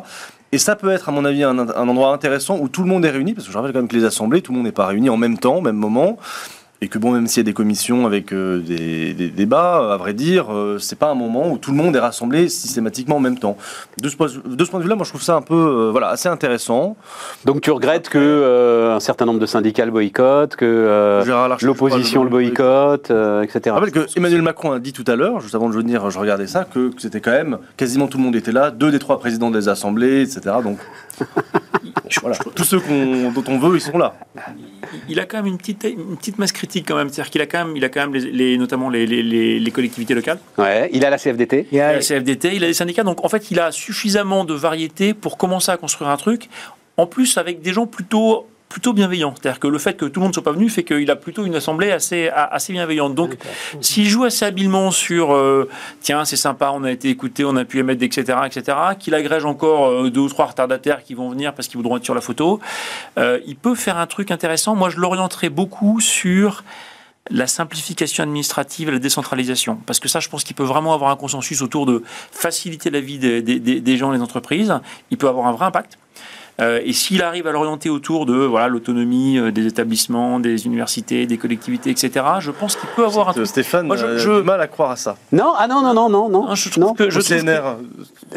[0.52, 3.04] Et ça peut être, à mon avis, un, un endroit intéressant où tout le monde
[3.04, 4.72] est réuni, parce que je rappelle quand même que les assemblées, tout le monde n'est
[4.72, 6.18] pas réuni en même temps, au même moment.
[6.82, 9.96] Et que bon, même s'il y a des commissions avec euh, des, des débats, à
[9.98, 13.20] vrai dire, euh, c'est pas un moment où tout le monde est rassemblé systématiquement en
[13.20, 13.58] même temps.
[14.00, 15.90] De ce, point- de ce point de vue-là, moi, je trouve ça un peu, euh,
[15.90, 16.96] voilà, assez intéressant.
[17.44, 21.20] Donc tu regrettes que euh, un certain nombre de syndicats le boycottent, que
[21.66, 23.10] l'opposition le boycotte,
[23.42, 23.60] etc.
[23.66, 26.18] Je rappelle que Emmanuel Macron a dit tout à l'heure, juste avant de venir, je
[26.18, 28.98] regardais ça, que, que c'était quand même quasiment tout le monde était là, deux des
[28.98, 30.56] trois présidents des assemblées, etc.
[30.64, 30.78] Donc
[32.20, 34.14] voilà, tous ceux qu'on- dont on veut, ils sont là.
[35.08, 37.08] il a quand même une petite, une petite masse critique quand même.
[37.08, 39.60] C'est-à-dire qu'il a quand même, il a quand même les, les- notamment les, les- les-
[39.60, 41.68] les collectivités locales, Ouais, il a la CFDT.
[41.72, 43.02] Il a- la CFDT, il a des syndicats.
[43.04, 46.48] Donc en fait, il a suffisamment de variété pour commencer à construire un truc.
[46.96, 49.34] En plus, avec des gens plutôt plutôt bienveillants.
[49.34, 51.16] C'est-à-dire que le fait que tout le monde ne soit pas venu fait qu'il a
[51.16, 53.14] plutôt une assemblée assez, assez bienveillante.
[53.14, 53.36] Donc,
[53.82, 55.68] s'il joue assez habilement sur euh,
[56.00, 59.44] tiens, c'est sympa, on a été écouté, on a pu émettre, etc., etc., qu'il agrège
[59.44, 62.20] encore euh, deux ou trois retardataires qui vont venir parce qu'ils voudront être sur la
[62.22, 62.60] photo,
[63.18, 64.74] euh, il peut faire un truc intéressant.
[64.76, 66.62] Moi, je l'orienterai beaucoup sur
[67.28, 69.78] la simplification administrative et la décentralisation.
[69.86, 72.02] Parce que ça, je pense qu'il peut vraiment avoir un consensus autour de
[72.32, 74.74] faciliter la vie des, des- des- des gens et des entreprises.
[75.10, 75.98] Il peut avoir un vrai impact.
[76.60, 81.26] Euh, et s'il arrive à l'orienter autour de voilà l'autonomie euh, des établissements, des universités,
[81.26, 83.46] des collectivités, etc., je pense qu'il peut avoir un Euh, truc.
[83.46, 85.16] Stéphane Moi, je- a je- du mal à croire à ça.
[85.32, 86.46] Non, ah non, non, non, non, non.
[86.48, 86.94] Non, je trouve non.
[86.94, 87.76] que je que- CNR,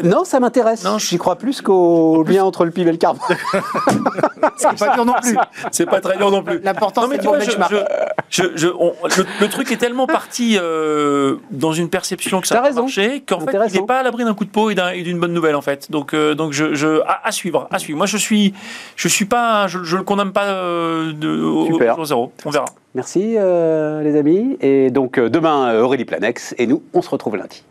[0.02, 0.84] Non, ça m'intéresse.
[0.84, 3.20] Non, J'y crois plus qu'au lien entre le PIB et le carbone.
[4.56, 5.36] C'est pas dur non plus.
[5.70, 6.60] c'est pas très dur non plus.
[6.62, 7.72] L'important, Non, mais c'est bon benchmark.
[8.30, 12.46] je- je- je- on- le, le truc est tellement parti euh, dans une perception que
[12.46, 12.82] ça raison.
[12.82, 15.02] marcher qu'en fait, il n'est pas à l'abri d'un coup de peau et d'un- et
[15.02, 15.90] d'une bonne nouvelle en fait.
[15.90, 17.96] Donc, euh, donc je, je- à, à suivre, à suivre.
[17.96, 18.54] Moi, je suis,
[18.96, 21.98] je suis pas, je, je le condamne pas euh, de, au, Super.
[21.98, 22.32] au zéro.
[22.44, 22.66] On verra.
[22.94, 24.56] Merci, euh, les amis.
[24.60, 26.54] Et donc, euh, demain, Aurélie Planex.
[26.58, 27.64] Et nous, on se retrouve lundi.